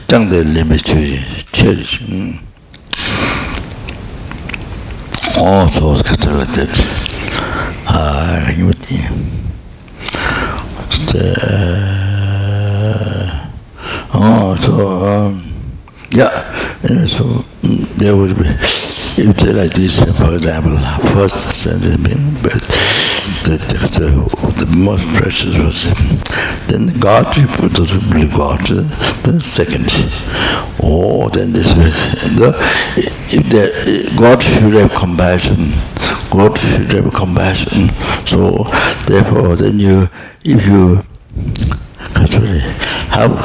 [0.06, 2.00] don't they limit cherish, cherish.
[2.00, 2.42] Mm.
[5.38, 6.72] Oh, so it's got like that.
[7.88, 8.82] Ah, you would
[14.18, 15.52] Oh, so, um,
[16.10, 16.30] yeah,
[17.06, 17.24] so
[17.62, 20.76] mm, there would be, if they like this, for example,
[21.12, 22.65] first sentence being, but
[23.47, 25.84] the, the, the, most precious was
[26.66, 29.86] then God you put those believe God then second.
[30.82, 31.94] Oh then this was
[32.34, 32.55] the,
[33.30, 35.70] if the uh, God should have compassion
[36.30, 37.90] God should have compassion.
[38.26, 38.64] So
[39.07, 40.09] therefore then you
[40.44, 41.03] if you
[41.38, 42.61] uh, actually
[43.14, 43.38] help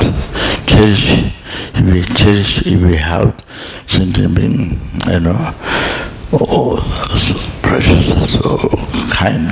[0.65, 1.31] cherish
[1.75, 3.39] if we cherish if we help
[3.87, 5.53] sentient being you know
[6.33, 6.77] oh
[7.17, 8.57] so precious, so
[9.13, 9.51] kind,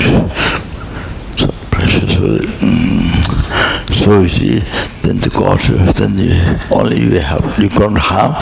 [1.38, 2.18] so precious.
[2.62, 3.94] Mm.
[3.94, 4.60] So see,
[5.02, 5.60] then the God,
[5.96, 8.34] then you, only you have, you can't harm,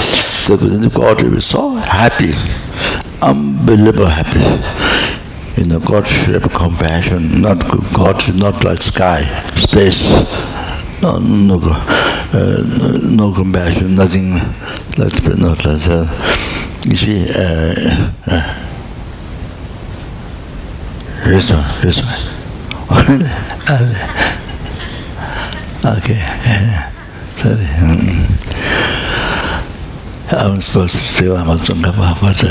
[0.48, 2.34] then the God will be so happy,
[3.22, 4.42] unbelievable happy.
[5.60, 7.60] You know, God should have compassion, not
[7.94, 9.24] God not like sky,
[9.56, 10.12] space,
[11.02, 12.64] no, no, uh,
[13.12, 14.34] no compassion, nothing,
[14.98, 16.66] like, not like that.
[16.88, 17.76] You see, uh,
[18.28, 18.48] uh,
[21.26, 22.14] this one, this one.
[25.98, 26.16] okay.
[27.36, 27.68] Sorry.
[30.32, 32.50] I'm supposed to feel I'm a Tsongkhapa, but uh,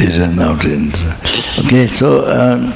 [0.00, 0.64] it ran out.
[1.66, 2.74] Okay, so um,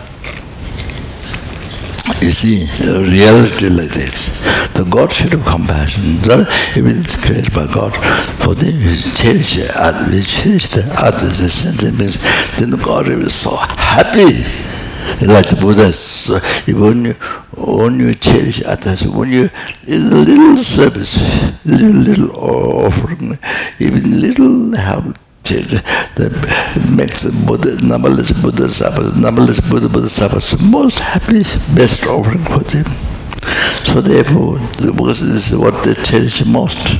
[2.23, 4.31] you see, reality like this.
[4.81, 6.17] The God should have compassion.
[6.25, 7.93] Everything is created by God.
[8.41, 12.17] For them, we cherish others, we cherish the others, the sentiments,
[12.57, 14.41] then God is so happy.
[15.21, 16.41] Like the Buddha, so
[16.73, 17.13] when you,
[17.61, 19.51] when you cherish others, when you,
[19.83, 21.29] it's a little service,
[21.67, 23.39] little, little offering,
[23.81, 25.15] even little help,
[25.45, 31.43] that makes the Buddha, numberless Buddha Sabbath, numberless Buddha Buddha Sabbath, most happy,
[31.77, 33.10] best offering for them.
[33.85, 36.99] So therefore, because this is what they cherish most,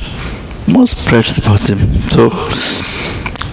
[0.67, 1.79] most precious for them.
[2.09, 2.27] So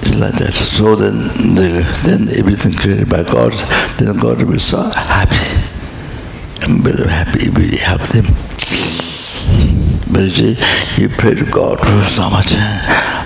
[0.03, 0.55] it's like that.
[0.55, 1.18] So then,
[1.55, 3.53] the, then everything created by God,
[3.99, 5.36] then God will be so happy,
[6.64, 8.26] and very happy we help them.
[10.11, 12.55] But you see, you pray to God for so much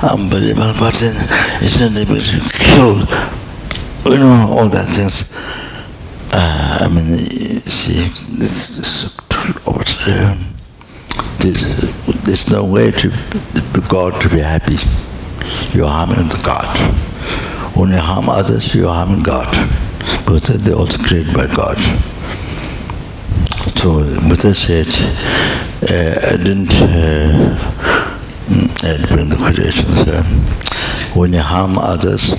[0.03, 1.15] unbelievable, but then
[1.63, 2.99] it's unable to kill,
[4.13, 5.31] you know, all that things.
[6.35, 9.22] Uh, I mean, you see, this is
[9.67, 10.55] over um,
[11.39, 11.65] there's,
[12.23, 13.11] there's no way to
[13.89, 14.77] God to be happy.
[15.77, 16.69] You're harming the God.
[17.77, 19.49] When you harm others, you're harming God.
[20.27, 21.77] But they're also created by God.
[23.77, 24.87] So Buddha said,
[25.91, 27.59] uh, I didn't uh,
[29.09, 30.23] bring the quotations here.
[31.15, 32.33] When you harm others,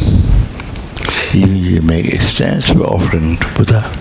[1.36, 3.92] even you make extensive offering to Buddha,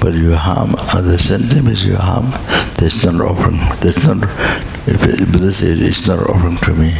[0.00, 2.30] but you harm others, sentiments you harm,
[2.78, 3.58] that's not offering.
[3.80, 4.18] That's not,
[4.86, 5.00] if
[5.32, 6.92] Buddha said, it's not offering to me.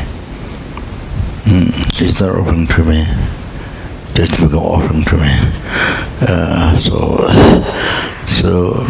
[1.44, 3.04] Mm, it's not offering to me.
[4.14, 5.32] That's become offering to me.
[6.22, 7.26] Uh, so,
[8.26, 8.86] so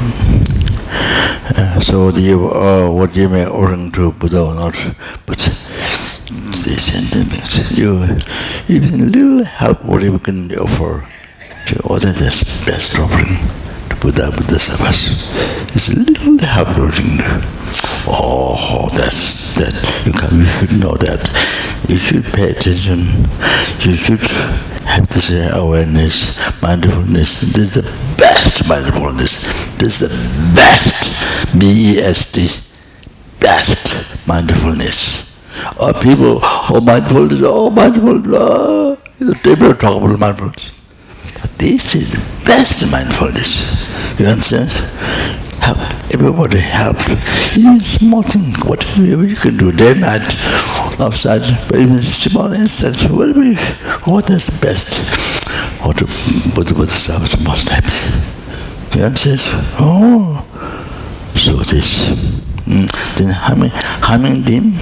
[1.57, 4.75] uh, so the uh, what you may offering to Buddha or not,
[5.27, 8.03] but the sentiments you
[8.69, 11.07] even little help whatever you can offer
[11.67, 13.39] to other that's best offering
[14.01, 15.13] Buddha Buddha Sabas.
[15.77, 17.21] It's a little offering.
[18.09, 19.77] Oh, that's that
[20.07, 21.21] you can you should know that.
[21.87, 23.01] You should pay attention.
[23.85, 24.25] You should
[24.89, 26.33] have this awareness,
[26.63, 27.41] mindfulness.
[27.53, 27.83] This is the
[28.17, 29.45] best mindfulness.
[29.77, 31.13] This is the best
[31.59, 32.49] B-E-S-T,
[33.39, 35.29] best mindfulness.
[35.79, 38.97] Or people, oh mindfulness, oh mindfulness, oh,
[39.43, 40.71] people talk about mindfulness.
[41.61, 44.19] This is the best mindfulness.
[44.19, 44.71] You understand?
[45.61, 45.79] Help
[46.13, 46.97] everybody help.
[47.57, 50.25] Even small thing, whatever you can do day night
[50.99, 53.57] outside, but even small instance, whatever you,
[54.05, 54.99] what is best?
[55.85, 56.01] What
[56.57, 58.99] what what is most happy?
[58.99, 59.41] You understand?
[59.79, 60.47] Oh
[61.41, 62.11] so this
[62.69, 62.87] mm,
[63.17, 63.71] then harming
[64.05, 64.75] harming them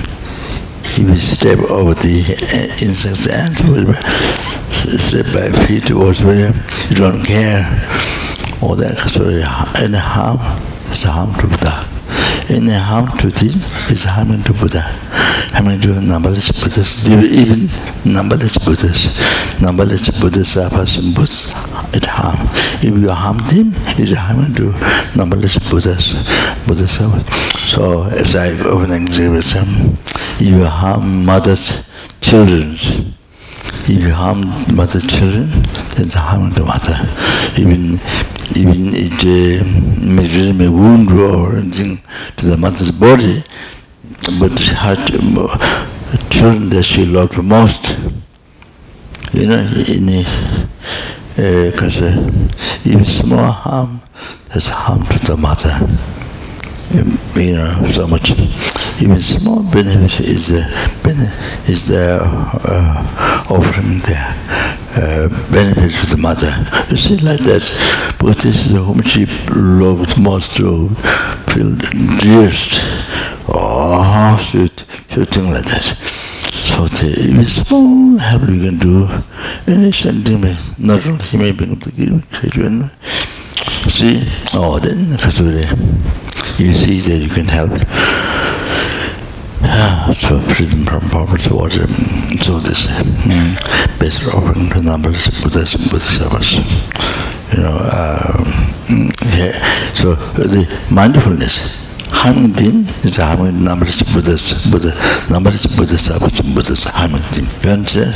[0.96, 3.54] if you step over the uh, insects and
[5.00, 6.56] step by feet or whatever,
[6.88, 7.66] you don't care.
[8.62, 10.38] All that sort of any harm
[10.90, 11.84] is harm to Buddha.
[12.48, 13.54] Any harm to thee
[13.92, 14.82] is harming to Buddha.
[15.52, 17.68] Harming to numberless Buddhas, even
[18.04, 19.12] numberless Buddhas.
[19.60, 21.52] Numberless Buddhas are person Buddhas
[21.94, 22.38] it harm.
[22.82, 24.72] If you harm them, it's harming to
[25.16, 26.14] numberless Buddhas.
[26.66, 26.98] Buddhas.
[27.70, 29.96] So as I often exhibit some,
[30.40, 31.88] if you harm mothers,
[32.20, 34.42] children, if you harm
[34.74, 36.96] mother's children, then it's harming the mother.
[37.58, 37.98] Even
[38.54, 42.00] even it uh, may wound or anything
[42.36, 43.44] to the mother's body,
[44.38, 44.96] but her
[46.30, 47.96] children that she loved most,
[49.32, 50.24] you know, in
[51.70, 52.30] because uh,
[52.84, 54.00] even small harm
[54.50, 56.17] has harm to the mother.
[56.90, 58.30] You know, so much.
[59.00, 61.32] Even small benefit is the
[61.66, 64.34] is the uh, offering there
[64.96, 66.50] uh, benefit to the mother.
[66.90, 67.62] You see, like that,
[68.18, 70.88] because this is whom she loved most to
[71.52, 71.74] feel
[72.18, 72.80] dearest.
[73.48, 75.84] Oh, shoot, shooting like that.
[76.68, 79.08] So the small help you can do,
[79.66, 82.90] any sentiment, not only human being to give creation.
[83.88, 85.16] See, oh, then
[86.58, 87.70] you see that you can help.
[89.62, 91.74] Ah, so freedom from poverty was
[92.42, 93.54] so this mm,
[93.98, 96.58] best offering to numbers Buddhas and Bodhisattvas.
[97.54, 98.44] You know, uh,
[99.38, 99.54] yeah.
[99.92, 104.92] so the mindfulness, harming them is harming numbers Buddhas, Buddha,
[105.30, 107.46] numbers Bodhisattvas and Buddhas, harming them.
[107.62, 108.14] You understand?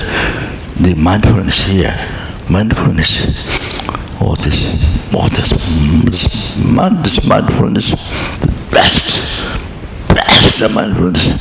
[0.84, 1.94] The mindfulness here,
[2.50, 3.26] mindfulness,
[4.22, 4.72] all this,
[5.14, 5.50] all this,
[6.04, 6.54] this,
[7.02, 7.90] this mindfulness,
[8.40, 9.42] the best
[10.62, 11.32] the mindfulness,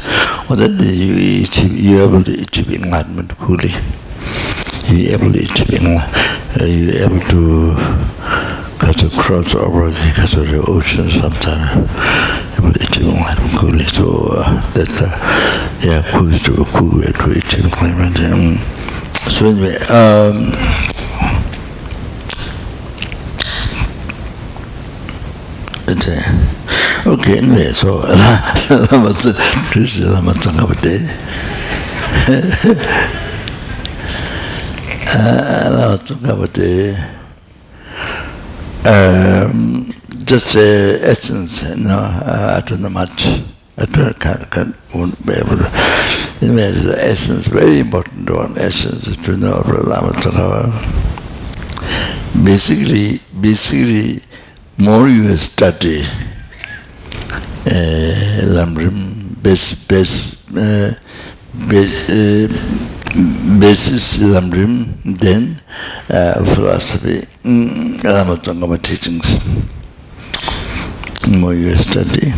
[0.50, 3.70] or that you achieve, you're able to achieve enlightenment fully.
[4.90, 7.76] You're able to achieve uh, you're able to
[8.80, 11.86] got to cross over the, got to the ocean sometime,
[12.58, 13.86] able to achieve enlightenment fully.
[13.86, 14.08] So
[14.38, 15.10] uh, that, uh,
[15.86, 18.60] yeah, cool to cool to achieve enlightenment.
[19.30, 20.50] So anyway, um,
[25.88, 25.90] it's a, Okay, anyway, so lama tsa, Krishna lama tsanga pate.
[25.90, 25.90] Lama tsanga pate.
[25.90, 25.91] Um,
[40.32, 40.60] just uh,
[41.04, 43.26] essence, you know, uh, I don't know much.
[43.78, 45.70] I don't, can't, can't, won't be able to.
[46.42, 50.72] Anyway, the essence, very important one, essence to know about Lama Tsongkhapa.
[52.46, 54.22] Basically, basically,
[54.78, 56.02] more you study,
[57.66, 60.94] uh, lamrim bes bes uh,
[61.60, 62.48] uh,
[63.60, 65.58] basis lamrim then
[66.10, 67.28] uh, philosophy.
[67.44, 69.40] Mm, Lama teachings.
[71.28, 72.34] More you study.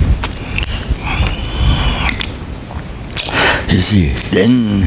[3.69, 4.83] You see then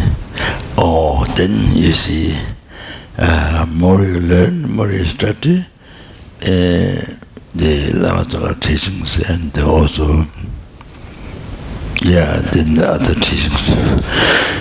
[0.76, 2.38] oh then you see
[3.18, 5.66] uh, more you learn more you study
[6.46, 7.25] uh,
[7.56, 10.26] the Lama Tsongkhapa teachings and also
[12.04, 13.74] yeah, then the other teachings.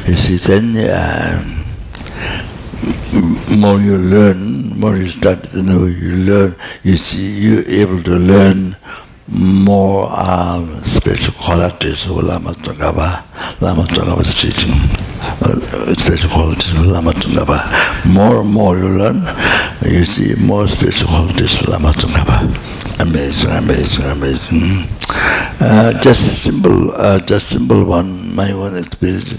[0.07, 1.43] You see, then uh,
[3.57, 8.15] more you learn, more you start to know you learn, you see, you're able to
[8.17, 8.77] learn
[9.27, 14.73] more um, spiritual qualities of Lama Tsongkhapa, Lama Tsongkhapa's teaching,
[15.41, 18.13] uh, spiritual qualities of Lama Tsongkhapa.
[18.13, 19.21] More and more you learn,
[19.83, 22.74] you see more spiritual qualities of Lama Tsongkhapa.
[22.99, 24.87] Amazing, amazing, amazing.
[25.59, 29.35] Uh, just a simple, uh, just simple one, my own experience.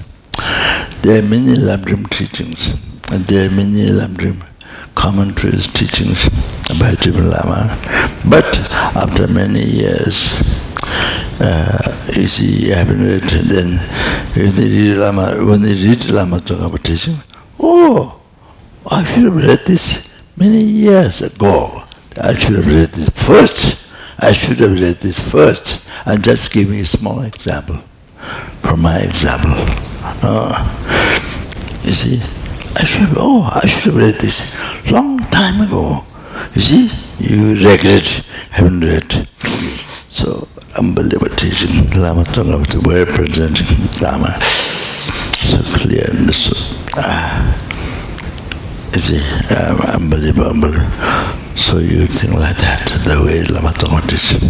[1.01, 2.75] There are many Lamrim teachings,
[3.11, 4.45] and there are many Lamrim
[4.95, 6.29] commentaries, teachings
[6.79, 7.73] by Jivan Lama.
[8.29, 8.45] But
[8.95, 10.35] after many years,
[11.41, 13.81] uh, you see, you haven't read, then
[14.37, 17.17] if they read Lama, when they read Lama Tsongkhapa teaching,
[17.59, 18.21] oh,
[18.91, 21.86] I should have read this many years ago.
[22.19, 23.79] I should have read this first.
[24.19, 25.91] I should have read this first.
[26.07, 27.77] I'm just giving a small example
[28.63, 29.53] from my example.
[30.23, 30.57] Uh,
[31.83, 32.23] you see,
[32.75, 34.57] I should have, oh, I should have read this
[34.91, 36.05] long time ago.
[36.55, 39.29] You see, you regret haven't read.
[40.09, 40.49] So,
[40.79, 46.55] unbelievable teaching, Lama Tsongkhapa, way presenting Dharma, so clear and so,
[46.97, 47.66] ah,
[48.99, 49.21] see,
[49.51, 50.73] eh, um, unbelievable.
[51.57, 54.43] So you think like that, the way Lama Tonga teaches.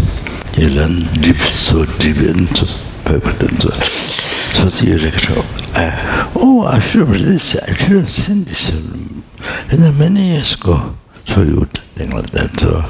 [0.59, 2.67] You learn deep, so deep into
[3.05, 5.45] perfect and so So you recall,
[5.77, 8.71] uh, oh, I should have this, I should have seen this.
[8.73, 9.23] Um,
[9.71, 12.59] and then many years ago, so you would think like that.
[12.59, 12.81] So,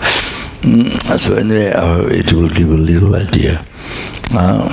[0.63, 3.59] mm, so anyway, uh, it will give a little idea.
[4.39, 4.69] Um,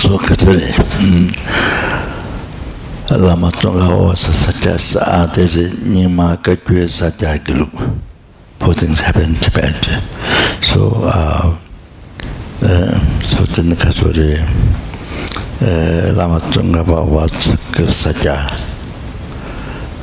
[0.00, 0.72] so, Katerina,
[1.02, 2.13] mm,
[3.10, 7.68] lama tsonga osa satya saa desi nima kachwe satya gilu
[8.58, 9.74] for things happen in Japan
[10.60, 11.52] so uh,
[12.62, 14.40] uh, so then kasuri
[15.60, 18.48] uh, lama tsonga pa watsak satya.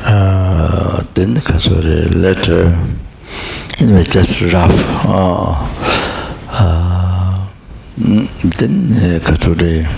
[0.06, 2.70] Uh, then kasuri later
[3.80, 4.78] it was just rough.
[5.06, 5.54] Uh,
[6.54, 7.48] uh,
[7.98, 8.90] then
[9.26, 9.90] kasuri uh,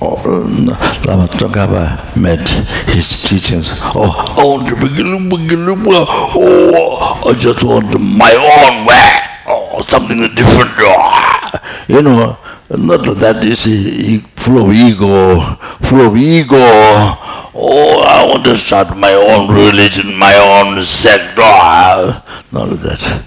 [0.00, 0.68] oh mm.
[1.06, 2.40] Lama Tsongkhapa met
[2.94, 3.70] his teachings.
[3.94, 9.20] Oh, I want to begin, begin, oh, I just want my own way.
[9.46, 10.70] Oh, something different.
[11.88, 12.38] You know,
[12.70, 15.40] not that you see, full of ego,
[15.82, 16.56] full of ego.
[17.52, 21.34] Oh, I want to start my own religion, my own sect.
[21.36, 22.22] Oh,
[22.52, 23.24] not like that.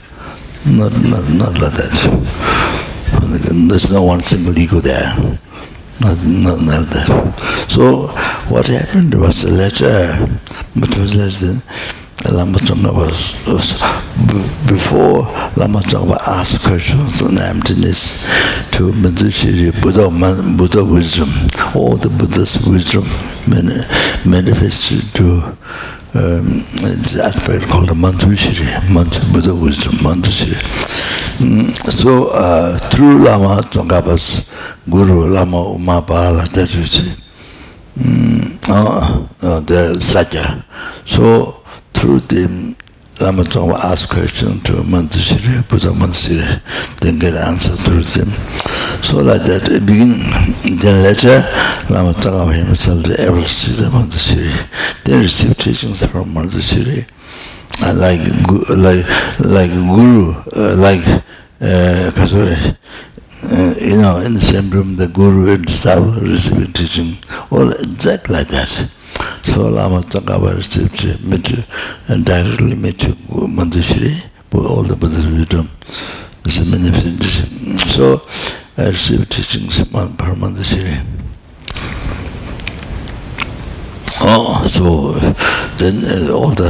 [0.66, 2.90] Not, not, not like that.
[3.28, 5.16] there's no one single ego there.
[6.00, 7.66] Not, not, not that.
[7.70, 8.08] So
[8.50, 10.28] what happened was later, uh,
[10.76, 11.62] but was later,
[12.26, 13.74] uh, Lama Tsongkhapa was, was
[14.68, 15.24] before
[15.56, 18.26] Lama Tsongkhapa asked questions on emptiness
[18.72, 20.10] to Manjushiri Buddha,
[20.58, 21.30] Buddha wisdom,
[21.76, 23.06] all the Buddha's wisdom
[24.26, 25.56] manifested to
[26.14, 30.60] that were called Mantushri, Mantu Buddha wisdom, Mantushri.
[32.00, 34.50] So uh, through Lama Tsongkhapa's
[34.90, 37.16] guru, Lama Umapahala, that you see,
[37.98, 40.64] mm, uh, uh, the Satya.
[41.06, 42.76] So through them,
[43.16, 46.62] Tsongkhapa asked questions to Manjushri, Buddha Manjushri,
[47.00, 48.30] then get answer through them.
[49.04, 50.18] So like that, it begin,
[50.80, 51.42] then later,
[51.88, 57.08] Tsongkhapa himself to see the Manjushri, then receive teachings from Manjushri,
[57.82, 58.22] uh, like
[58.78, 59.06] like
[59.40, 61.06] like guru uh, like
[61.62, 62.74] uh.
[63.46, 67.18] Uh, you know, in the same room, the guru and disciple receiving teaching,
[67.52, 68.90] all exactly like that.
[69.44, 71.58] so lama tsakabar chipsi mitu
[72.24, 73.16] directly mitu
[73.48, 74.24] mandashiri
[74.54, 75.66] all the buddhas mitu
[76.44, 77.24] this is magnificent
[77.80, 78.22] so
[78.78, 80.98] I received teachings from mandashiri
[84.22, 85.14] oh so
[85.78, 86.70] then uh, all the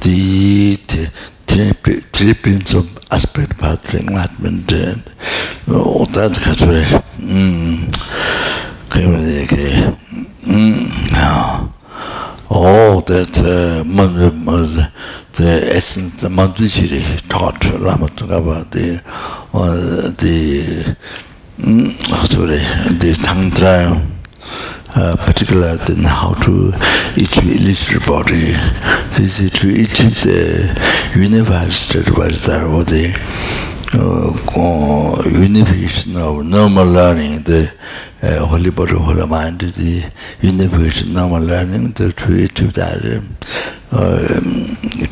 [0.00, 1.10] the, the
[1.46, 5.02] three, three of aspect path enlightenment and
[5.72, 6.84] all that katsure
[7.18, 7.86] mm.
[12.48, 13.36] all that
[13.86, 14.76] man was
[15.32, 19.00] the essence the mandichiri taught lama tungaba the
[20.22, 20.96] the
[22.30, 22.58] sorry
[22.98, 24.02] the tantra
[24.98, 26.72] Uh, particular than how to
[27.18, 28.54] each little body
[29.16, 30.72] this is to each the
[31.14, 33.12] universe that was there or the
[34.46, 37.72] con unification of normal learning the
[38.22, 40.10] uh, holy body holy mind the
[40.40, 43.00] unification normal learning the creative that
[43.92, 44.40] uh,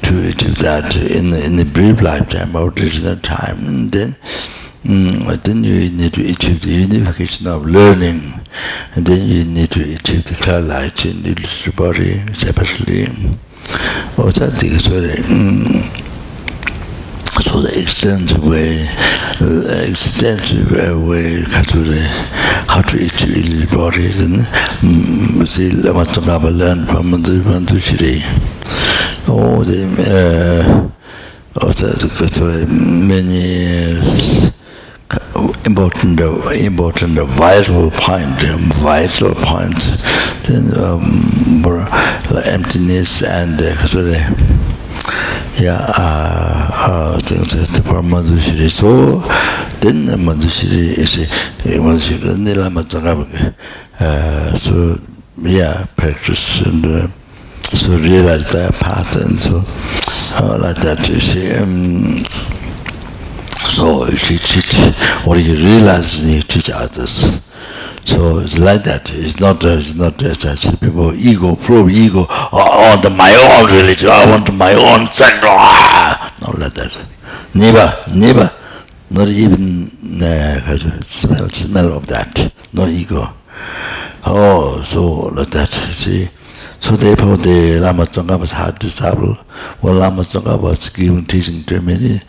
[0.06, 4.16] creative that in the, in the brief lifetime of traditional time and then
[4.84, 8.20] Mm, then you need to achieve the unification of learning
[8.94, 13.04] and then you need to achieve the clear light in the body separately
[14.18, 16.13] or that is what
[17.40, 18.84] so the extensive way
[19.40, 20.70] the extensive
[21.06, 21.82] way how to
[22.68, 24.38] how to eat body then
[24.80, 28.22] mm, see what to learn from the one to three
[29.28, 30.90] oh the uh,
[31.60, 34.50] oh, also the many
[35.10, 36.20] uh, important
[36.60, 38.42] important vital point
[38.82, 39.78] vital point.
[40.44, 41.62] Then um,
[42.46, 43.74] emptiness and uh,
[45.62, 47.34] ya a the
[47.74, 49.20] the for manjushri so
[49.80, 51.16] then manjushri is
[51.80, 54.98] manjushri ne la ma tsanga ba so
[55.42, 57.06] yeah practice and uh,
[57.74, 59.62] so realize that pattern so
[60.42, 62.18] uh, like that you see um,
[63.70, 67.40] so you teach, teach or you realize you teach others
[68.04, 69.10] so it's like that.
[69.12, 72.26] It's not uh, it's not uh, such people ego prove ego.
[72.28, 74.10] I want my own religion.
[74.10, 76.34] I want my own sect ah!
[76.42, 76.96] not like that.
[77.54, 78.50] Never never.
[79.10, 79.90] Not even
[80.22, 82.52] uh, smell smell of that.
[82.72, 83.32] No ego.
[84.26, 86.28] Oh so like that see
[86.84, 89.34] 소대 포대 라마 정가바 사드 사브
[89.80, 92.20] 월 라마 정가바 스키운 티징 드미니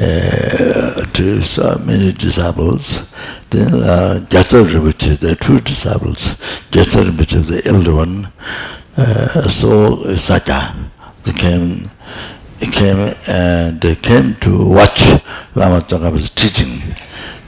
[0.00, 3.04] 에투 사 메니 디사블스
[3.50, 6.34] then uh, jatsar which is the true disciples
[6.72, 8.26] jatsar which is the elder one.
[8.96, 10.74] Uh, so uh, sacha
[11.22, 11.88] they came
[12.58, 15.22] they came and they came to watch
[15.54, 16.82] Lama Tsongkhapa's teaching.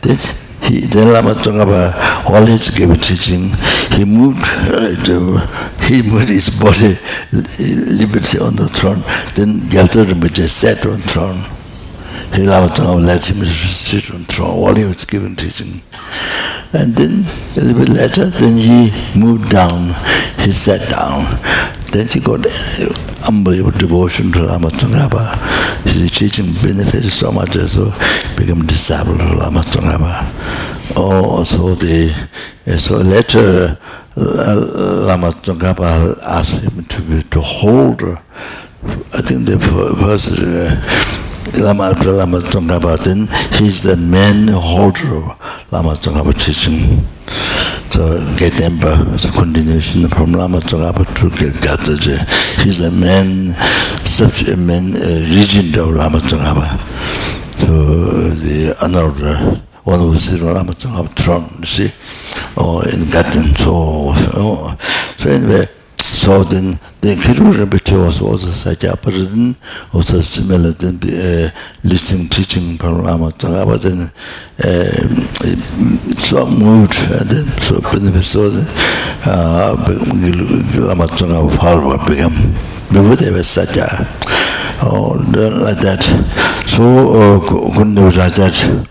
[0.00, 0.30] This
[0.64, 3.50] he then Lama Tsongkhapa he's giving teaching.
[3.96, 5.38] He moved uh, to,
[5.86, 6.98] he moved his body
[7.32, 9.02] liberty on the throne
[9.34, 11.42] then Gyaltsab Rinpoche sat on throne
[12.38, 15.82] let him sit on throne while he was giving teaching
[16.72, 17.24] and then
[17.56, 19.94] a little bit later then he moved down
[20.38, 21.26] he sat down
[21.92, 22.40] then he got
[23.28, 25.36] unbelievable devotion to Lama Tsongkhapa.
[25.84, 27.92] His teaching benefited so much as to
[28.34, 30.92] become disciple of Lama Tsongkhapa.
[30.96, 32.12] Oh, so the
[32.78, 33.78] so later
[34.16, 38.02] uh, Lama Tsongkhapa asked him to to hold.
[38.84, 39.58] I think the
[40.00, 43.28] first uh, Lama Lama Tsongkhapa, then
[43.58, 47.06] he's the main holder of Lama Tsongkhapa teaching.
[47.90, 52.18] So Gatempa is a continuation from Lama Tsongkhapa to Gataji.
[52.18, 53.48] Uh, he's the main,
[54.04, 56.78] such a main uh, regent of Lama Tsongkhapa.
[57.60, 61.92] So the honored uh, one who sits on Lama Tsongkhapa throne, you see,
[62.56, 63.56] or in Gaten.
[63.58, 63.70] So,
[64.34, 64.76] oh,
[65.18, 65.68] so anyway,
[66.22, 69.56] so then the kiru rinpoche was also such a person
[69.92, 71.50] also similar than uh, eh,
[71.82, 74.00] listening teaching panorama eh, so I was in
[74.62, 75.08] uh,
[76.22, 77.80] so moved and then so
[78.20, 78.40] so
[79.26, 79.74] uh,
[80.86, 82.54] Lama Tsonga Falwa became
[82.92, 84.06] Prabhupada was such a
[84.84, 85.18] oh,
[85.64, 86.02] like that.
[86.68, 88.86] So oh, uh, Kundu was like that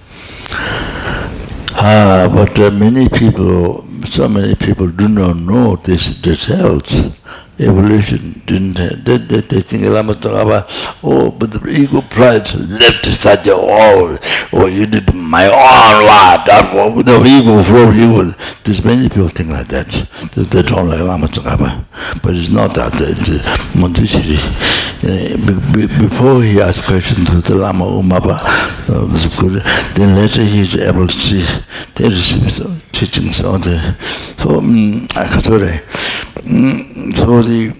[1.76, 7.16] uh, but uh, many people so many people do not know these details.
[7.62, 8.74] Evolution didn't.
[9.06, 10.16] They, that they think Lama
[11.04, 14.18] oh, but the ego pride left such a oh,
[14.54, 16.46] oh, you did my own lot.
[16.48, 16.74] That
[17.06, 18.32] the ego flow ego.
[18.64, 19.88] There's many people think like that.
[20.36, 21.86] They, they don't like Lama Tsongkhapa,
[22.24, 22.94] but it's not that.
[23.00, 24.42] It's uh, Manjushri.
[25.04, 25.38] Uh,
[26.02, 28.38] before he asked questions to the Lama Umapa,
[28.90, 29.06] uh,
[29.40, 29.62] good.
[29.96, 31.42] Then later he is able to see
[31.96, 33.96] the teachings on the
[34.38, 35.08] so um,
[36.44, 37.74] um, so 아직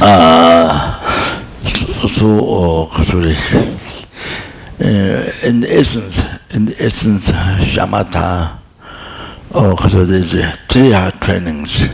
[0.00, 0.98] 아
[1.84, 2.40] so
[3.04, 3.36] sorry
[4.80, 7.30] in the essence in the essence
[7.60, 8.56] shamatha
[9.52, 10.32] or so there's
[10.68, 11.86] three hard trainings.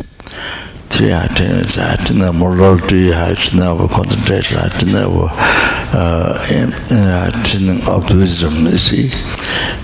[0.88, 7.42] Three hard trainings I think know, morality I think know, concentration I think know, uh,
[7.44, 9.10] training of wisdom you see.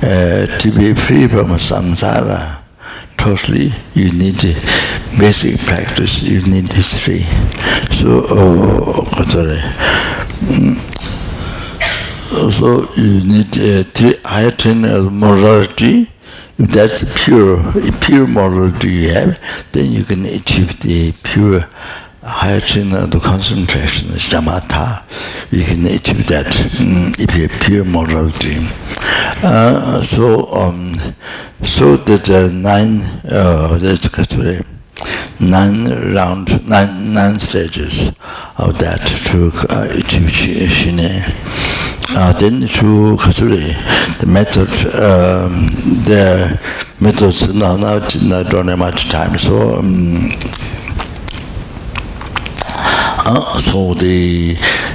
[0.02, 2.61] Uh, to be free from samsara
[3.22, 4.40] totally you need
[5.16, 6.22] basic practice.
[6.22, 7.22] You need history.
[7.90, 9.04] So uh,
[12.50, 16.10] so you need uh, higher trainer of morality.
[16.58, 17.62] If that's pure
[18.00, 19.38] pure morality you have
[19.72, 21.64] then you can achieve the pure
[22.22, 25.02] hygiene the concentration is shamatha
[25.50, 28.56] you can achieve that mm, if you have pure morality
[29.42, 30.92] uh, so um,
[31.62, 34.68] so that uh, nine uh, that's correct
[35.40, 38.10] nine round nine nine stages
[38.56, 41.00] of that to uh, achieve shine
[42.14, 43.48] uh, then to kasure
[44.20, 44.68] the method
[45.02, 45.66] um,
[46.06, 46.56] the
[47.00, 50.30] methods now now not don't have much time so um,
[53.24, 54.54] uh, so the,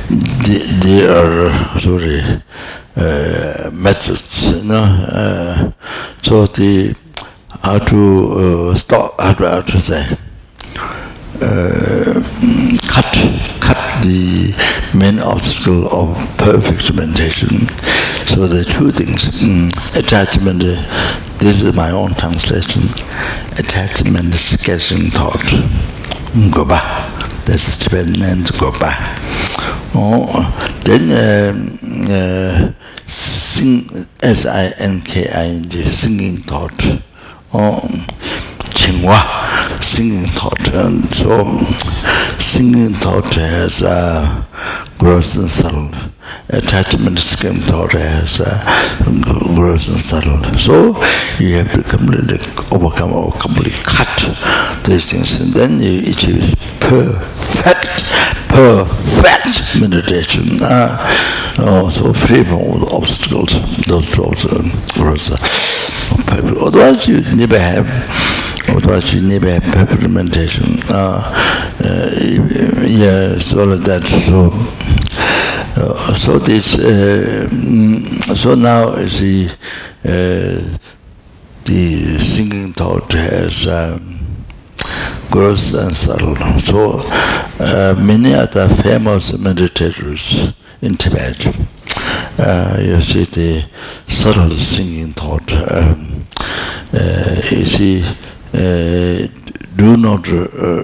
[0.09, 2.41] the they are sorry
[2.95, 4.83] uh, methods, you know.
[5.11, 5.71] Uh,
[6.21, 6.95] so the
[7.63, 10.05] how to uh, stop, how to, how to say,
[11.41, 12.13] uh,
[12.87, 13.05] cut,
[13.61, 14.53] cut the
[14.97, 17.67] main obstacle of perfect meditation.
[18.27, 22.83] So the two things, um, attachment, uh, this is my own translation,
[23.57, 25.39] attachment, sketching thought,
[26.51, 27.16] goba,
[27.47, 28.91] that's name, goba.
[29.95, 30.27] Oh,
[30.83, 31.53] then uh,
[32.11, 32.73] uh,
[33.05, 33.87] sing
[34.21, 36.75] s i n k i n g singing thought.
[37.53, 37.79] Oh
[38.75, 39.17] chingwa
[39.81, 40.73] singing thought.
[40.73, 41.47] And so
[42.37, 44.45] singing thought has a
[44.97, 45.89] gross and subtle
[46.49, 47.19] attachment.
[47.19, 48.59] Skin thought has a
[49.55, 50.37] gross and subtle.
[50.59, 50.97] So
[51.39, 52.39] you have to completely
[52.71, 54.56] overcome or completely cut
[54.87, 58.03] these things and then you achieve perfect
[58.47, 60.57] perfect meditation.
[60.61, 60.97] Uh,
[61.59, 63.51] oh, so free from all the obstacles
[63.85, 65.31] those obstacles
[66.29, 67.87] uh, otherwise you never have
[68.73, 71.21] what was she nebe peppermentation uh,
[71.83, 72.09] uh
[72.87, 74.05] yeah so that.
[74.05, 74.51] So
[75.77, 77.47] uh, so this uh,
[78.35, 79.49] so now the
[80.03, 80.77] uh,
[81.65, 84.16] the singing thought has um,
[85.29, 86.35] gross and subtle.
[86.59, 87.01] So
[87.59, 91.47] uh, many other famous meditators in tibet
[92.39, 93.65] uh, you see the
[94.05, 96.27] subtle singing thought um,
[96.93, 98.03] uh, you see
[98.53, 99.27] uh,
[99.75, 100.83] do not uh,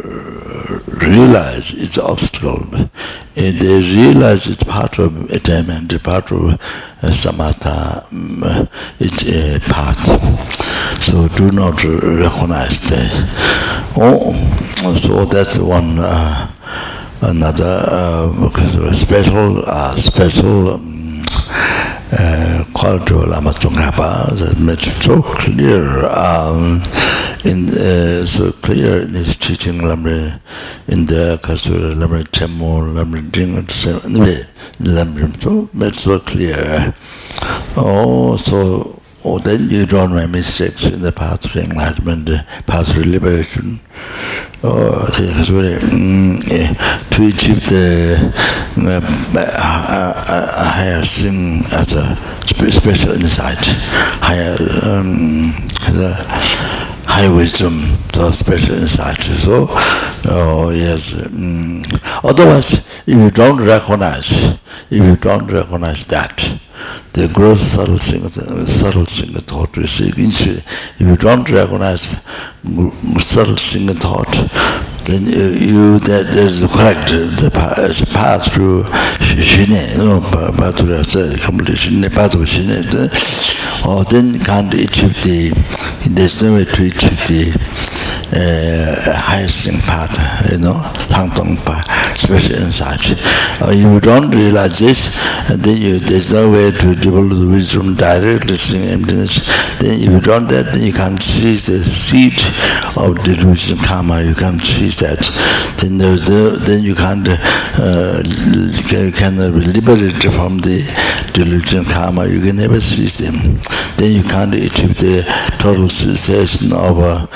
[1.01, 2.59] realize its obstacle.
[2.75, 2.87] Uh,
[3.35, 6.59] they realize it's part of attainment part of
[7.01, 8.67] samatha um,
[8.99, 10.72] it's a path
[11.03, 13.11] so do not recognize that.
[13.97, 14.33] Oh,
[14.95, 16.49] so that's one uh,
[17.21, 21.21] another uh, special uh, special um,
[22.13, 26.81] uh, quality of Lama Tsongkhapa that makes it so clear um,
[27.43, 30.39] in uh, so clear in this teaching Lamri
[30.87, 33.55] in the Kasura Lamri Temo Lamri Ding
[34.79, 36.93] Lamri so makes so clear
[37.75, 42.91] oh so oh then you don't make mistakes in the path to enlightenment the path
[42.93, 43.79] to liberation
[44.63, 48.33] oh the Kasura mm, to achieve the
[48.77, 49.01] uh,
[50.71, 52.15] higher thing as a
[52.71, 53.57] special insight
[54.21, 55.51] higher um,
[55.93, 56.63] the
[57.13, 59.21] high wisdom, the special insight.
[59.21, 61.13] So, oh, yes.
[61.13, 61.83] Mm.
[62.23, 62.73] Otherwise,
[63.05, 64.57] if you don't recognize,
[64.89, 66.59] if you don't recognize that,
[67.13, 70.09] the gross subtle thing the subtle thing thought we see.
[70.09, 72.17] If you don't recognize
[73.19, 74.33] subtle thing thought,
[75.05, 78.85] then you you that there's the correct the path, path through
[79.41, 80.21] shine, you know,
[80.57, 82.83] path through the complete shine path through shine.
[83.85, 85.51] Or then can't achieve the,
[86.09, 87.51] there's no way to achieve the
[88.33, 90.11] highest part,
[90.51, 90.73] you know,
[91.07, 93.13] Tangtong part, especially in such.
[93.61, 95.15] Uh, you don't realize this,
[95.49, 99.45] uh, then you, there's no way to develop the wisdom directly seeing emptiness.
[99.79, 102.33] Then if you don't that, then you can't see the seed
[102.97, 105.21] of delusion, karma, you can't see that.
[105.79, 110.81] Then, there, the, then you can't, uh, you cannot be liberated from the
[111.33, 113.59] delusion karma, you can never see them.
[113.97, 115.23] Then you can't achieve the
[115.59, 117.27] total cessation of uh,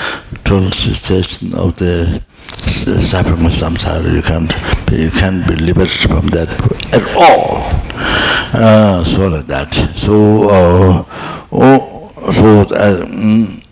[0.48, 4.08] total cessation of the suffering samsara.
[4.10, 4.50] You can't,
[4.90, 6.48] you can't be liberated from that
[6.94, 7.68] at all.
[8.56, 9.74] Uh, so like that.
[9.94, 11.04] So, uh,
[11.52, 13.62] oh, so uh, mm,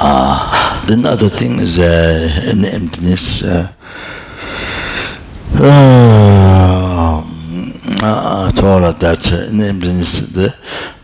[0.00, 3.42] uh, then other thing is uh, the emptiness.
[3.42, 3.72] Uh,
[5.60, 7.27] uh,
[8.54, 10.54] thought that in the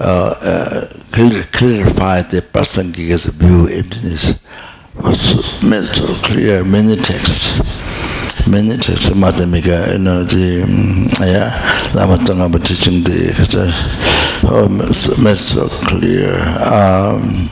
[0.00, 4.38] uh, clear, clarify the person gives view in this
[4.96, 7.58] was meant to clear many texts
[8.46, 10.64] many texts mathematica you know the
[11.20, 13.32] yeah lama tonga but teaching the
[14.44, 14.68] oh,
[15.22, 16.38] meant to clear
[16.72, 17.48] um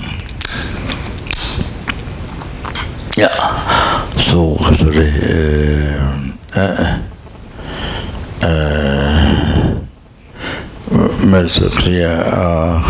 [3.17, 7.03] yeah so sorry uh, uh,
[8.43, 9.12] uh
[11.27, 12.83] made so clear uh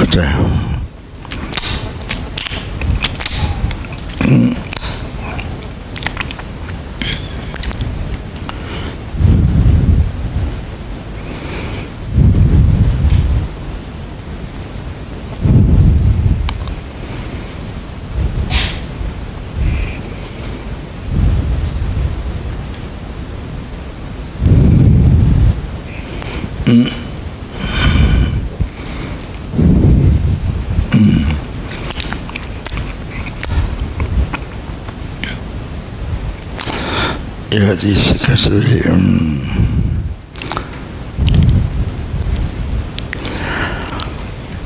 [37.54, 39.40] um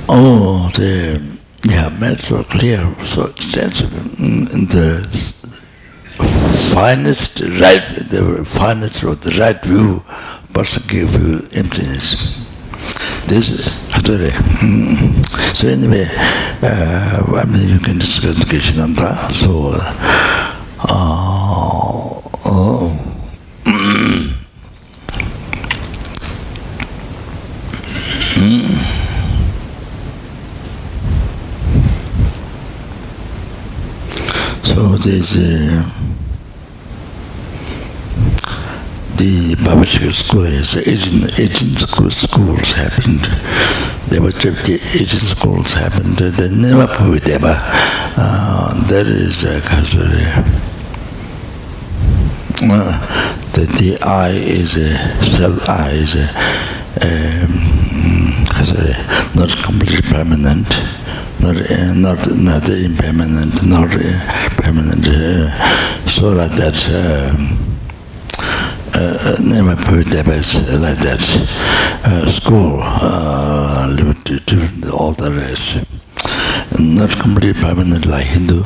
[0.09, 1.20] oh the
[1.64, 5.03] yeah made so clear so extensive in the
[6.72, 10.01] finest right the finest or the right view
[10.55, 12.14] person give you emptiness.
[13.26, 13.66] This
[13.97, 14.30] adore
[15.55, 16.07] so anyway
[16.62, 18.95] uh i mean you can discuss question
[19.34, 19.74] so
[20.89, 21.75] uh
[22.49, 22.97] Oh.
[34.62, 35.90] So there's uh,
[39.16, 43.24] the Babachika school is Asian, Asian school, schools happened.
[44.09, 46.18] There were 50 Asian schools happened.
[46.18, 50.65] They never put there, but uh, that is a uh,
[52.68, 56.26] the, the eye is a self eye is a
[57.02, 57.76] um,
[59.34, 60.68] not completely permanent
[61.40, 67.76] not uh, not not impermanent not uh, permanent uh, so that that um,
[68.94, 71.22] uh, never put that like that
[72.04, 75.84] uh, school uh, limited to all the rest
[76.78, 78.62] not completely permanent like Hindu,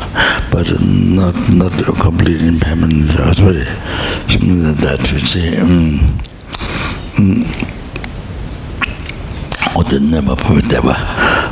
[0.50, 3.64] but not not completely permanent as well.
[4.28, 5.98] Something like that you say, mm,
[7.16, 7.44] mm,
[9.76, 10.38] or the name of
[10.68, 10.96] Deva,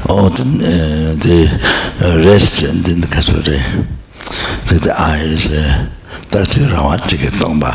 [0.09, 3.59] or the, uh, the rest and then the Kasuri,
[4.68, 5.88] the, the eyes, uh,
[6.30, 7.72] that's the Rawat ticket, Dongba.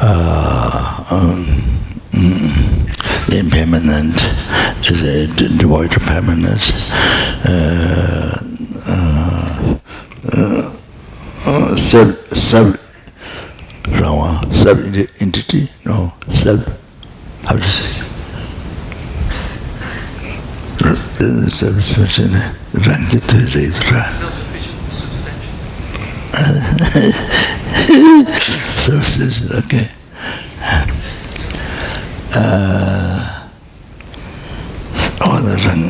[0.00, 1.77] Uh, um,
[3.32, 4.14] impermanent
[4.86, 5.26] is a
[5.58, 6.90] devoid of permanence.
[7.44, 8.42] Uh
[8.86, 10.74] uh
[11.46, 12.76] uh self self
[14.00, 14.78] rawa self
[15.20, 16.64] entity no self
[17.46, 18.02] how to say?
[18.02, 18.08] It?
[21.48, 22.32] self-sufficient
[22.86, 25.52] rangi tu zaidra self-sufficient substantial,
[28.78, 29.88] Self sufficient, okay.
[30.62, 30.86] uh
[35.26, 35.84] or the rang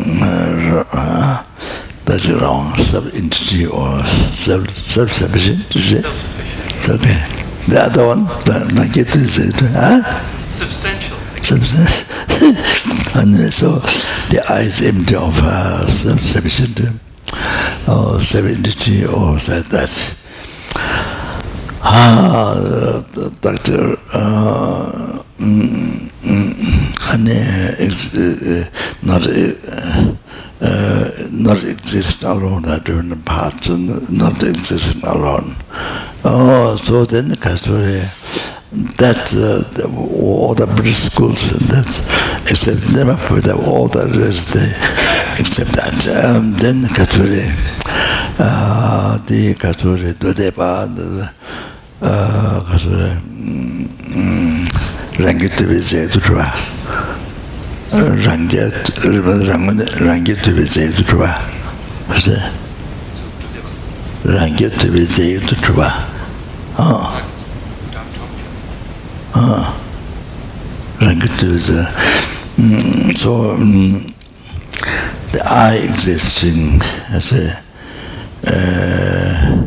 [2.04, 6.06] that's wrong sub entity or self self sufficient is it
[6.88, 7.18] okay
[7.68, 10.02] the other one rangi tu zaidra huh
[10.52, 11.16] substantial.
[13.14, 13.78] and so
[14.30, 16.80] the eye is empty of uh, self-sufficient
[17.88, 19.64] or self-entity or that.
[19.70, 20.14] that.
[21.80, 22.54] Ah,
[23.12, 25.22] the doctor, uh,
[27.12, 27.38] ane
[27.78, 28.64] e, e,
[29.02, 29.54] nar e,
[31.32, 33.70] not exist alone that during the past
[34.10, 35.54] not exist alone
[36.24, 38.10] oh so then the customer
[38.70, 41.88] that uh, all the British schools and that
[42.50, 44.68] except never for the all the rest they,
[45.40, 45.96] except that.
[46.24, 47.48] Um, then Katuri
[48.38, 50.86] uh, the Katuri Dodeba
[52.02, 56.46] uh, Katuri mm, mm rangi tubi zaydu chwa
[58.24, 58.58] rangi
[60.00, 61.30] rangi tubi zaydu chwa
[64.24, 65.92] rangi tubi zaydu chwa
[71.00, 71.86] rangi tubi zaydu
[73.16, 74.00] so um,
[75.32, 76.80] the I exists in
[77.12, 77.62] as a
[78.46, 79.64] uh,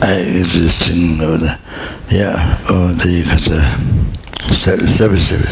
[0.00, 1.58] I exist in uh, or uh, the,
[2.10, 4.07] yeah or the because uh,
[4.42, 5.44] self-sufficient.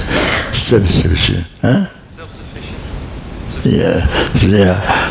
[0.55, 1.47] Self-sufficient.
[1.61, 1.87] Huh?
[2.14, 2.76] Self-sufficient.
[3.64, 4.07] Yeah,
[4.47, 5.11] yeah.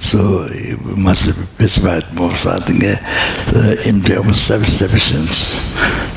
[0.00, 5.56] so you must be smart more something uh, empty of self-sufficiency.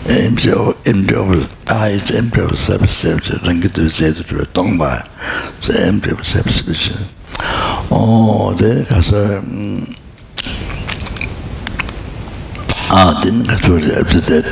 [0.09, 3.45] Empty of, empty of, ah, it's empty of self-sufficiency.
[3.45, 5.07] Don't get to say that you're talking about.
[5.57, 7.05] It's empty of self-sufficiency.
[7.91, 9.85] Oh, then, because, um,
[12.93, 14.45] Aden, that was after that,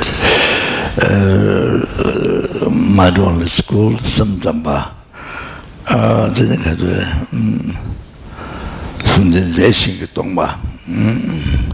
[0.98, 1.78] uh,
[2.74, 4.94] Madonna School, Samdamba.
[5.88, 7.76] Uh, then I had um,
[8.98, 10.58] Sunzen Zeshin Tongba.
[10.86, 11.72] Mm.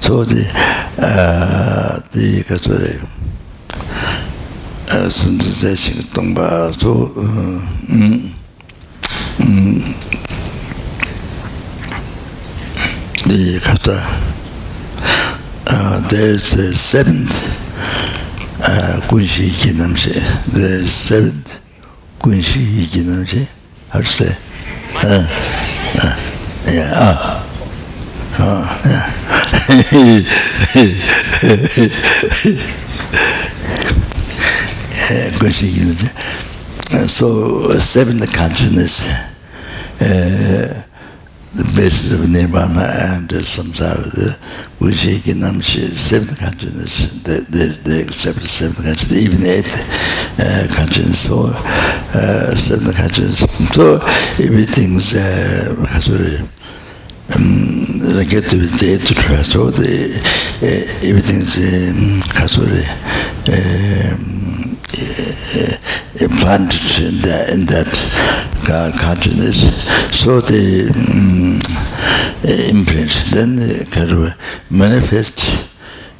[0.00, 0.46] So the,
[0.98, 2.80] uh, the, that was,
[4.94, 7.58] uh, Sunzen Zeshin Tongba, so, uh,
[7.90, 8.34] um,
[9.40, 9.80] um,
[13.26, 13.88] the, that
[15.66, 17.32] Uh, there's the seventh
[18.62, 20.12] uh, kunshi ki namshi
[20.52, 21.60] the seventh
[22.20, 23.48] kunshi ki namshi
[23.90, 24.36] how to say?
[24.96, 25.26] Uh,
[26.02, 26.16] uh,
[26.66, 27.46] yeah, ah.
[28.36, 29.06] Uh, oh, yeah.
[35.04, 36.08] Uh, kunshi ikinamshi.
[36.94, 39.06] Uh, so, seventh consciousness,
[40.00, 40.82] uh,
[41.54, 42.82] the basis of nirvana
[43.14, 44.38] and uh, samsara the
[44.80, 49.70] uchi Namshi, seven consciousness they, the the separate seven consciousness even eight
[50.38, 53.70] uh, consciousness or uh, seven consciousness.
[53.74, 53.96] So
[54.42, 56.38] everything's uh, sorry
[57.34, 59.42] um the get to the to try.
[59.42, 60.20] So the
[60.60, 62.84] uh, everything's um, sorry
[63.48, 64.33] um,
[66.40, 67.88] planted in that, in that
[69.00, 69.72] consciousness.
[70.18, 71.60] So the um,
[72.44, 73.56] imprint then
[73.90, 74.34] kind of
[74.70, 75.68] manifests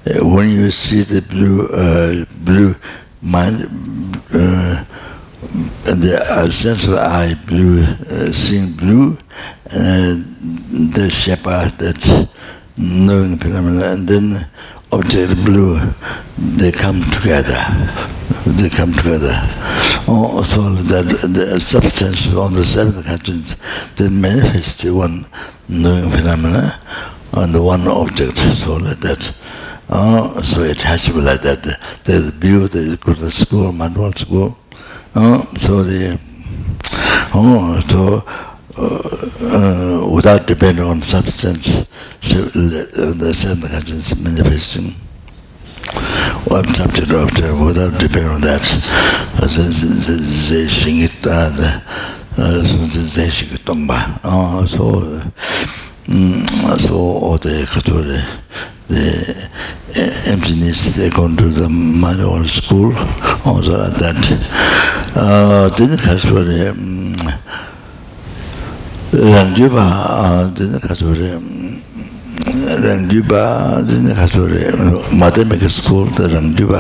[0.07, 2.75] uh, when you see the blue uh, blue
[3.23, 3.63] mind
[4.33, 4.85] uh,
[5.85, 9.17] the uh, sense of eye blue uh, seeing blue
[9.71, 10.25] and
[10.93, 12.29] the shepherd that
[12.77, 14.33] knowing phenomena and then
[14.93, 15.79] object blue
[16.39, 17.61] they come together.
[18.47, 19.35] They come together.
[20.07, 23.57] Oh, so that the substance on the seven continents,
[23.97, 25.27] they manifest one
[25.69, 26.79] knowing phenomena
[27.33, 28.37] on the one object.
[28.39, 29.35] So like that.
[29.91, 31.63] Oh, so it has to be like that.
[32.05, 34.57] There's view there's go to school manual school.
[35.15, 36.19] Oh, so the
[37.35, 41.87] oh, so uh, without depending on substance,
[42.21, 44.95] so uh, the same consciousness manifesting
[46.47, 48.63] one subject or object without depending on that.
[49.41, 51.13] Uh, zeshing it,
[52.37, 54.69] zeshing uh, it tongba.
[54.69, 55.21] So,
[56.07, 58.23] mm, so all the которые
[58.89, 59.51] the
[60.31, 62.93] emptiness they go to the manual school
[63.47, 64.17] also like that
[65.17, 67.17] uh, then has really um,
[69.17, 71.39] 람주바 드네 가서래
[72.83, 74.71] 람주바 드네 가서래
[75.21, 76.75] 마테메크 스쿨 더 람주바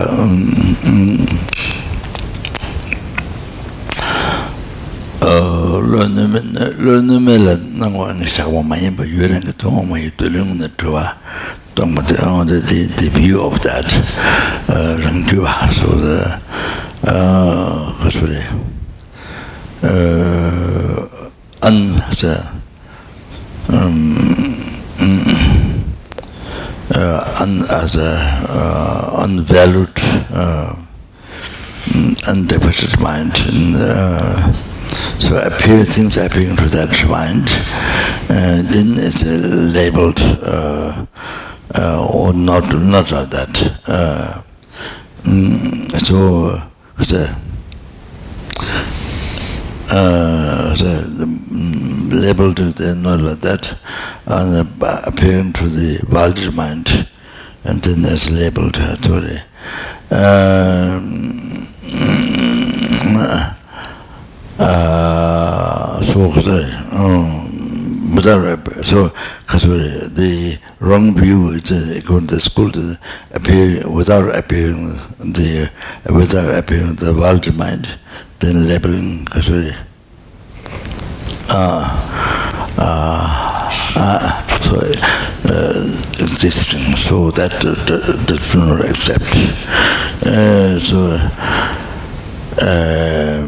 [5.20, 7.38] 어 런네멘 런네멜
[7.78, 11.16] 나고는 샤고 많이 봐 유랑 또 많이 들으는 좋아
[11.76, 13.86] 또 뭐지 on the the view of that
[14.66, 16.40] 랑주바 소다
[17.06, 18.73] 어 가서래
[22.14, 22.52] un sa
[23.68, 24.16] um,
[26.94, 28.12] uh, un, as a
[28.48, 29.90] uh, unvalued
[30.32, 30.74] uh,
[33.00, 34.52] mind and uh,
[35.18, 37.48] so appear things appearing to that mind
[38.30, 41.06] uh, then it's uh, labeled uh,
[42.12, 43.50] or not not like that.
[45.24, 46.60] Mm, so
[49.90, 51.33] uh, the,
[52.24, 53.76] labeled uh, not like that
[54.26, 57.08] and uh, appearing to the vulgar mind
[57.64, 59.36] and then it's labeled uh, to the
[60.10, 61.66] um,
[64.58, 66.20] uh, so
[66.96, 67.54] um,
[68.84, 69.08] so
[70.08, 72.96] the wrong view is going to school to
[73.32, 74.82] appear without appearing
[75.18, 75.70] the
[76.06, 77.98] without appearing the world mind
[78.38, 79.74] then labeling kasuri
[81.50, 81.84] uh,
[82.78, 83.70] uh,
[84.62, 84.80] so
[86.20, 89.34] existing so that uh, the, do not accept.
[90.26, 91.18] Uh, so
[92.60, 93.46] uh,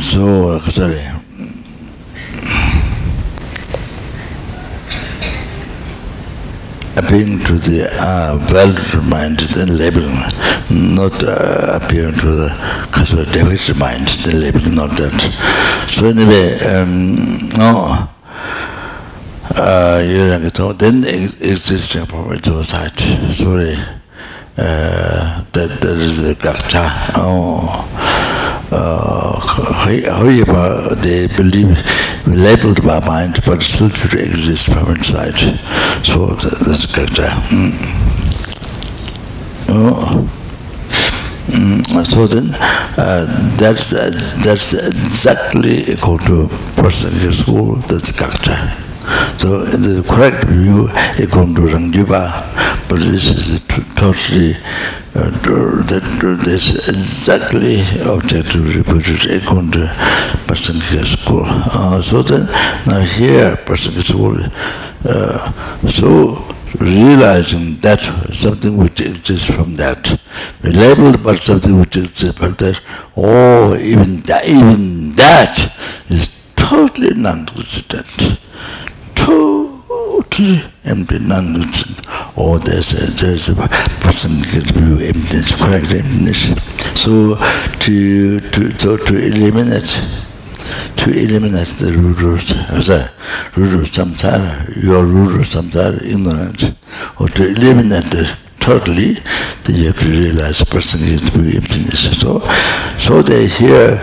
[0.00, 1.17] so sorry
[6.98, 10.08] appearing to the uh, world mind, the label,
[10.70, 12.48] not uh, appearing to the
[12.90, 15.14] Kaswa Devik's mind, the label, not that.
[15.88, 18.08] So anyway, um, no,
[19.54, 22.98] uh, you then existing property suicide,
[23.32, 23.74] sorry,
[24.56, 28.37] uh, that there is a gakcha, oh, uh,
[28.70, 31.76] uh, however they believe
[32.26, 35.36] labeled by mind but still to exist from inside
[36.04, 37.12] so that, that's correct
[37.50, 37.72] mm.
[39.68, 40.34] oh.
[41.48, 42.50] Mm, so then
[42.98, 43.24] uh,
[43.56, 44.10] that's uh,
[44.44, 46.46] that's exactly equal to
[46.76, 48.87] person in school that's kakcha
[49.36, 50.88] so in the correct view
[51.22, 52.22] equal to rangjuba
[52.88, 53.60] but this is
[53.96, 54.54] totally
[55.14, 55.30] uh,
[55.88, 59.84] that this exactly objective reproduced equal to
[60.70, 61.42] in school.
[61.44, 62.46] Uh, so then
[62.86, 64.36] now here person school
[65.04, 66.44] uh, so
[66.80, 68.00] realizing that
[68.32, 70.20] something which exists from that
[70.62, 72.80] we labeled but something which exists from that
[73.16, 75.72] oh even that even that
[76.08, 78.38] is totally non-existent
[80.38, 81.98] 지 empty nonsense
[82.36, 83.56] or there's a, there's a
[83.98, 86.54] person gives view emptiness correct emptiness
[86.94, 87.34] so
[87.82, 89.90] to to so to eliminate
[90.94, 93.10] to eliminate the root root as a
[93.56, 96.70] root root samsara your root root samsara ignorance
[97.18, 99.14] or to eliminate the totally,
[99.64, 102.20] then you have to realize the person is to be emptiness.
[102.20, 102.40] So,
[102.98, 103.96] so they here,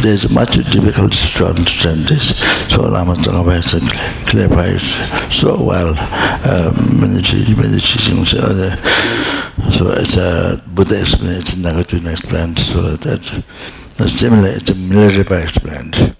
[0.00, 2.38] there's much difficulty to understand this.
[2.72, 3.84] So Lama Tsongkhapa
[4.24, 4.96] clarifies
[5.28, 5.92] so well,
[7.80, 8.76] teachings, uh,
[9.70, 13.22] So it's a Buddha explained, it's Nagarjuna explained, so that
[14.08, 16.16] similar, it's a Milarepa explained.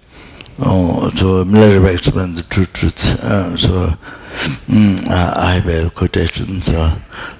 [0.59, 3.19] Oh, so Milarepa explained the true truth.
[3.23, 3.97] Uh, so mm,
[5.09, 6.91] I have a quotation so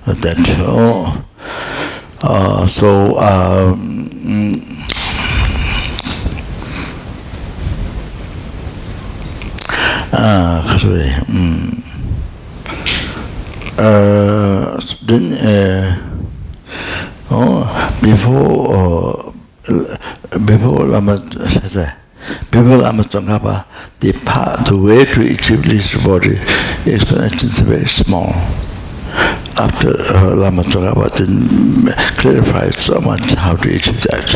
[0.05, 1.25] that, oh,
[2.21, 4.85] uh, so um, mm,
[10.17, 11.11] Ah, sorry.
[11.27, 11.83] Mm.
[13.75, 15.91] Uh, then, uh,
[17.31, 17.67] oh,
[18.01, 19.35] before,
[19.67, 21.19] uh, before Lama,
[22.51, 23.65] before Lama Tsongkhapa,
[23.99, 26.37] the path, the way to achieve this body
[26.91, 28.33] explanation is very small.
[29.57, 31.09] After uh, Lama Tsongkhapa
[32.17, 34.35] clarified so much how to achieve that.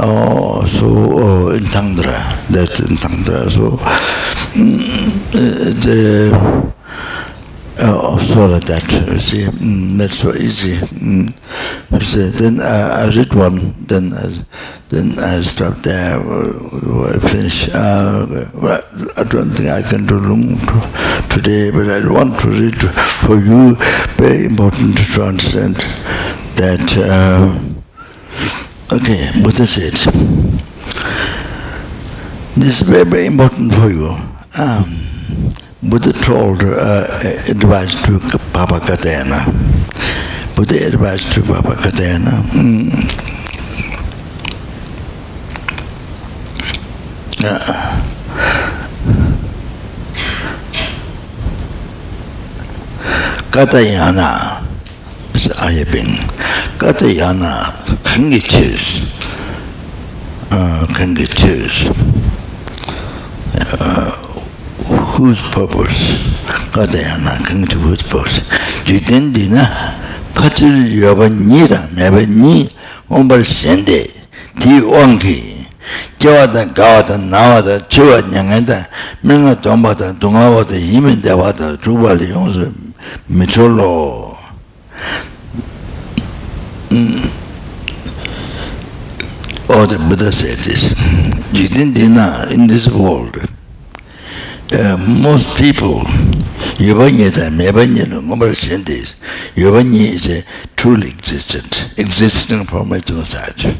[0.00, 3.48] Oh, so uh, in Tangdra, that's in Tangdra.
[3.50, 3.78] So
[5.34, 6.73] the
[7.78, 8.90] uh, swallow that.
[9.08, 10.76] You see mm, that's so easy.
[10.76, 11.32] Mm.
[12.02, 14.44] see, then uh, I read one then I,
[14.88, 17.68] then I stop there uh, finish.
[17.72, 18.80] Uh, well,
[19.16, 22.76] I don't think I can do long to, today but I want to read
[23.24, 23.76] for you.
[24.16, 25.76] Very important to understand
[26.56, 27.58] that uh,
[28.94, 29.94] okay Buddha said
[32.56, 34.14] this is very very important for you.
[34.56, 35.00] Um,
[35.84, 37.06] Buddha told uh,
[37.48, 38.18] advice to
[38.52, 39.44] Papa Katyayana.
[40.56, 42.42] Buddha advised to Papa Katyayana.
[42.52, 42.90] Mm.
[47.44, 48.00] Uh,
[53.50, 54.64] Katyayana
[55.34, 56.16] is Ayabing.
[56.78, 57.72] Katyayana
[58.10, 58.44] can get
[61.36, 61.90] choose.
[63.60, 64.23] Uh,
[65.14, 66.18] whose purpose?
[66.72, 68.42] 가자야나 근데 whose purpose?
[68.86, 69.94] 리덴디나
[70.34, 72.68] 파질 여번니다 매번니
[73.08, 74.06] 온벌 센데
[74.58, 75.64] 디 온기.
[76.18, 78.88] 저와다 가와다 나와다 저와 냥한다.
[79.20, 82.72] 명아 돈바다 동아와다 이면데 와다 주발이 용수
[83.26, 84.34] 미철로.
[89.66, 90.94] Oh, the Buddha said this.
[91.52, 93.53] You didn't deny in this world.
[94.72, 96.02] Uh, most people
[96.78, 99.14] yobanye da mebanye no ngomar shendis
[99.56, 100.44] yobanye is a
[100.76, 103.76] truly existent existing from its own side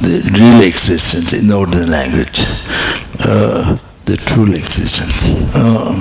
[0.00, 2.40] the real existence in ordinary language.
[3.20, 3.76] Uh,
[4.06, 6.00] the truly existence um,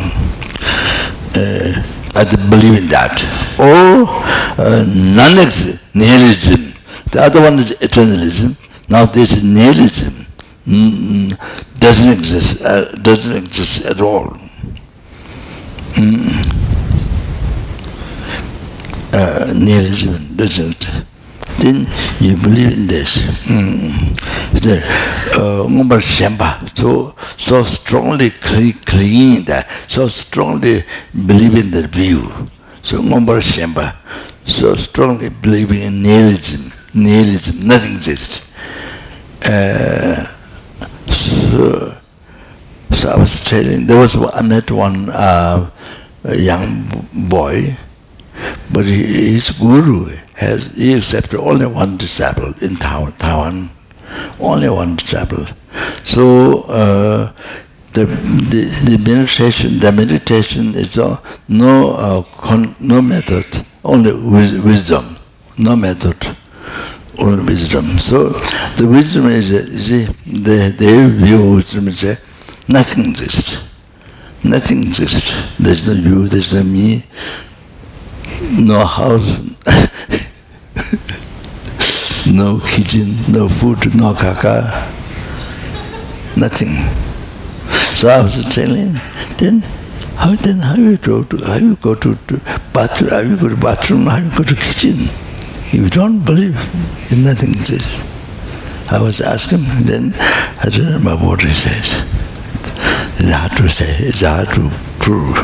[1.36, 1.84] uh,
[2.16, 3.22] I believe in that.
[3.60, 4.08] Or
[4.58, 6.74] uh, non-existent nihilism.
[7.12, 8.58] The other one is eternalism.
[8.90, 10.26] Now this is nihilism
[10.68, 14.28] mm, doesn't exist uh, doesn't exist at all.
[15.94, 16.60] Mm.
[19.14, 20.88] uh, nihilism doesn't.
[21.60, 21.86] Then
[22.20, 23.18] you believe in this.
[23.48, 24.16] Mm.
[26.78, 29.68] so so strongly clinging that.
[29.88, 30.84] So strongly
[31.14, 32.32] believe in the view.
[32.82, 33.02] So
[34.46, 36.72] so strongly believing in nihilism.
[36.94, 38.42] Nihilism nothing exists.
[39.44, 40.39] Uh,
[41.12, 41.98] so,
[42.92, 45.70] so I was telling, there was, I met one uh,
[46.36, 46.86] young
[47.30, 47.78] boy,
[48.72, 50.06] but he, his guru
[50.36, 53.70] has, he accepted only one disciple in Taiwan,
[54.40, 55.46] only one disciple.
[56.04, 57.34] So, uh,
[57.94, 65.18] the, the, the meditation, the meditation is uh, no, uh, con, no method, only wisdom,
[65.58, 66.36] no method
[67.22, 68.00] or wisdom.
[68.00, 68.30] So
[68.78, 72.20] the wisdom is, you see, the, the view wisdom is that
[72.68, 73.64] nothing exists.
[74.44, 75.32] Nothing exists.
[75.60, 77.04] There's no you, there's no me,
[78.52, 79.42] no house,
[82.26, 84.88] no kitchen, no food, no kaka,
[86.38, 86.70] nothing.
[87.96, 88.94] So I was telling
[89.38, 89.60] then
[90.16, 92.38] how then how you go to how you go to, to
[92.74, 95.10] bathroom, how you go to bathroom, how you go to kitchen?
[95.72, 96.58] You don't believe
[97.12, 98.02] in nothing exists.
[98.92, 101.86] I was asking him, then I don't remember what he said.
[103.20, 105.38] It's hard to say, it's hard to prove.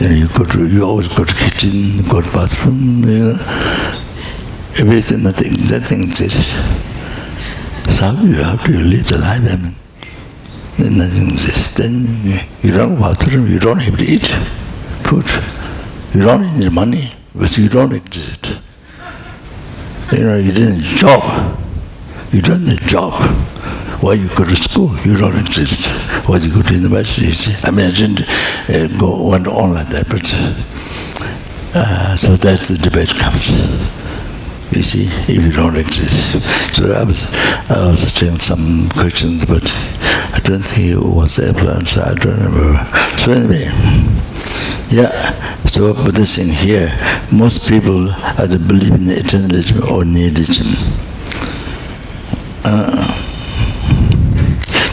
[0.00, 3.38] You know, you go to, you always go to kitchen, go to bathroom, you know,
[4.82, 6.50] everything, nothing, nothing exists.
[7.96, 9.76] So you, have to live the life, I mean?
[10.78, 11.70] Then nothing exists.
[11.78, 12.04] Then
[12.60, 14.26] you don't have bathroom, you don't have to eat
[15.06, 15.30] food.
[16.12, 18.65] You don't need money, because you don't exist.
[20.12, 21.58] You know, you didn't job.
[22.32, 23.12] You don't job.
[24.02, 24.96] Why you go to school?
[25.00, 25.88] You don't exist.
[26.28, 27.26] Why you go to university?
[27.66, 28.20] I mean, I didn't
[28.68, 30.24] uh, go went on like that, but
[31.78, 33.50] Uh, so that's the debate comes.
[34.72, 36.40] You see, if you don't exist.
[36.74, 37.26] So I was,
[37.68, 39.62] I was asking some questions, but
[40.32, 42.00] I don't think it was able to answer.
[42.00, 42.80] I don't remember.
[43.18, 43.68] So anyway,
[44.90, 45.32] yeah.
[45.66, 46.88] So Buddha saying here,
[47.32, 50.66] most people either believe in eternalism or nihilism.
[52.64, 53.12] Uh,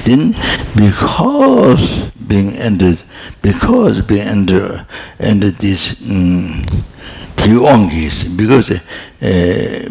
[0.05, 0.33] then,
[0.75, 3.03] because being entered,
[3.41, 4.85] because being under
[5.19, 6.59] under this um,
[8.37, 9.85] because uh,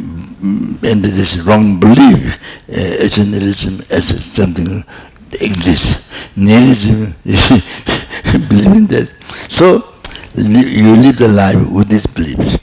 [0.90, 2.36] under this wrong belief,
[2.68, 4.84] uh, eternalism as something
[5.40, 6.08] exists.
[6.36, 7.48] Nihilism is
[8.48, 9.08] believing that.
[9.48, 9.91] So
[10.34, 12.58] you live the life with these beliefs.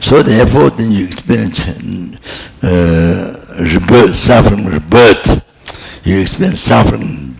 [0.00, 1.66] So therefore, then you experience
[2.62, 5.42] uh, rebirth, suffering, rebirth.
[6.04, 7.36] You experience suffering,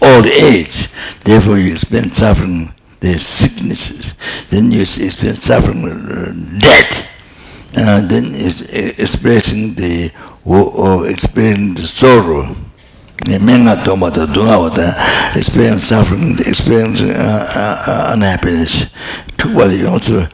[0.00, 0.88] old age.
[1.24, 4.14] Therefore, you experience suffering, the sicknesses.
[4.50, 7.12] Then you experience suffering, uh, death.
[7.76, 10.12] Uh, then experiencing the
[10.44, 12.54] or experiencing the sorrow.
[13.40, 14.94] menga toma ta dunga wata
[15.34, 17.08] experience suffering experience uh,
[17.56, 18.86] uh, uh, unhappiness.
[19.36, 20.26] tukwa li yonsu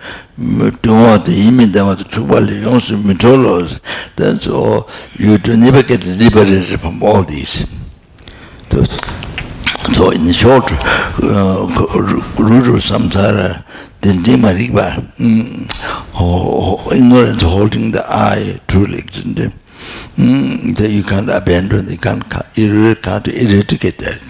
[0.83, 3.79] dunga ta imi dama ta tukwa li yonsu mitolos
[4.17, 4.87] then so
[5.19, 5.57] you do.
[5.57, 7.67] never get liberated from all these
[8.71, 8.85] so,
[9.93, 11.69] so in the short uh,
[12.39, 13.65] rural samsara
[14.03, 15.67] dindima rigba mm,
[16.21, 19.03] oh, ignorance holding the eye truly.
[19.03, 19.53] dindima
[20.17, 24.21] mm, that you can't abandon, you can't, you really can't eradicate that.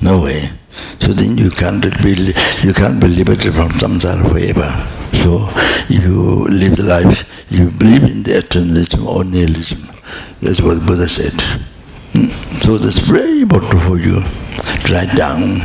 [0.00, 0.50] No way.
[0.98, 4.70] So then you can't be, you can't be liberated from samsara forever.
[5.12, 5.48] So
[5.92, 9.82] if you live the life, you believe in the eternalism or nihilism.
[10.40, 11.32] That's what Buddha said.
[12.12, 12.30] Mm.
[12.62, 14.22] So that's very important for you
[14.90, 15.60] write down.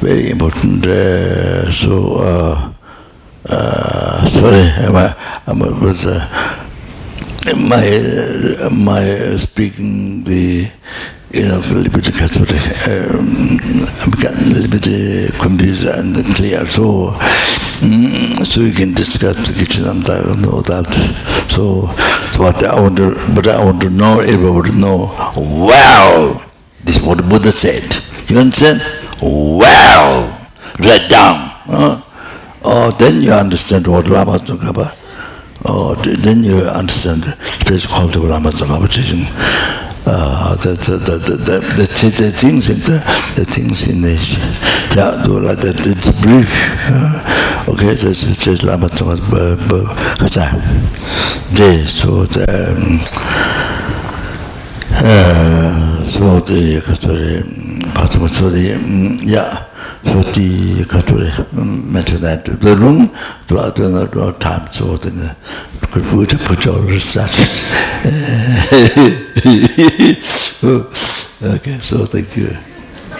[0.00, 0.86] Very important.
[0.86, 2.72] Uh, so, uh,
[3.48, 4.62] uh, sorry,
[4.96, 6.67] I, I was uh,
[7.56, 7.84] my
[8.72, 9.04] my
[9.38, 10.70] speaking the
[11.30, 13.28] you know a little bit sort um,
[13.98, 17.10] I'm a little bit confused and clear so
[17.82, 20.86] um, so we can discuss the kitchen and I know that.
[21.48, 21.86] So,
[22.32, 26.44] so what I want to but I want to know would know wow
[26.84, 27.84] this is what Buddha said.
[28.28, 28.82] You understand?
[29.22, 30.38] Wow
[30.80, 32.02] write down huh?
[32.64, 34.97] oh then you understand what Lama talking about
[35.64, 37.22] oh then you understand.
[37.66, 39.26] Please called the lama the lama teaching
[40.08, 42.98] uh the the the the the, the, things in the,
[43.36, 44.14] the things in the
[44.96, 46.48] yeah do like the the brief
[46.88, 49.04] uh, okay so the just lama the
[50.18, 50.32] but
[51.54, 53.00] day so the um,
[54.92, 57.67] uh so the который
[57.98, 58.78] pa so the
[59.26, 59.66] yeah
[60.06, 61.30] so di ka tu re
[61.94, 63.10] me tu da tu de lung
[63.48, 65.28] tu a tu na tu ta so de ne
[65.90, 67.00] ku fu de pu jo ri
[71.54, 72.77] okay so thank you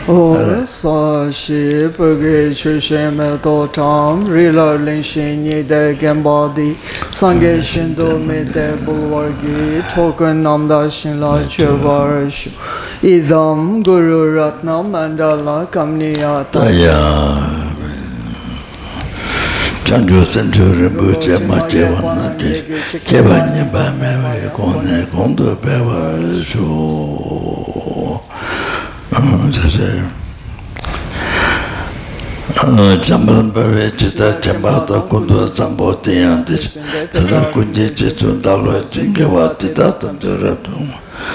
[0.08, 6.22] sā shī pāgē chū shē mē tō tāṁ rī lā līng shī nī dē gēm
[6.24, 6.72] bā dī
[7.12, 11.68] sāngē shīn dō mē dē būl wār gī tō kēn nām dā shīn lā chū
[11.84, 12.48] bā rā shū
[13.04, 16.96] idam guru ratna mandala kamniyata aya
[19.84, 22.64] chanchu sanchu rinpo che ma che wana te
[23.04, 28.27] che pa nyeba mewe kone kondo pewa shuu
[29.50, 30.04] 저제
[32.64, 36.54] 어 잠바베 지다 잠바다 군도 잠보테 안데
[37.12, 40.70] 저다 군제 제존 달로 진게와 티다 탐저라도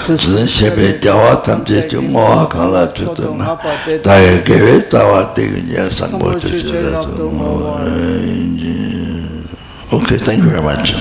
[0.06, 3.58] 저는 셰베 자와 탐제 중어 갈라 주도나
[4.02, 7.26] 다에 개베 자와 되게 상보 주더라도
[9.92, 10.94] 오케이 thank you very much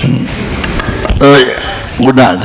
[1.21, 1.25] 어
[2.03, 2.43] good night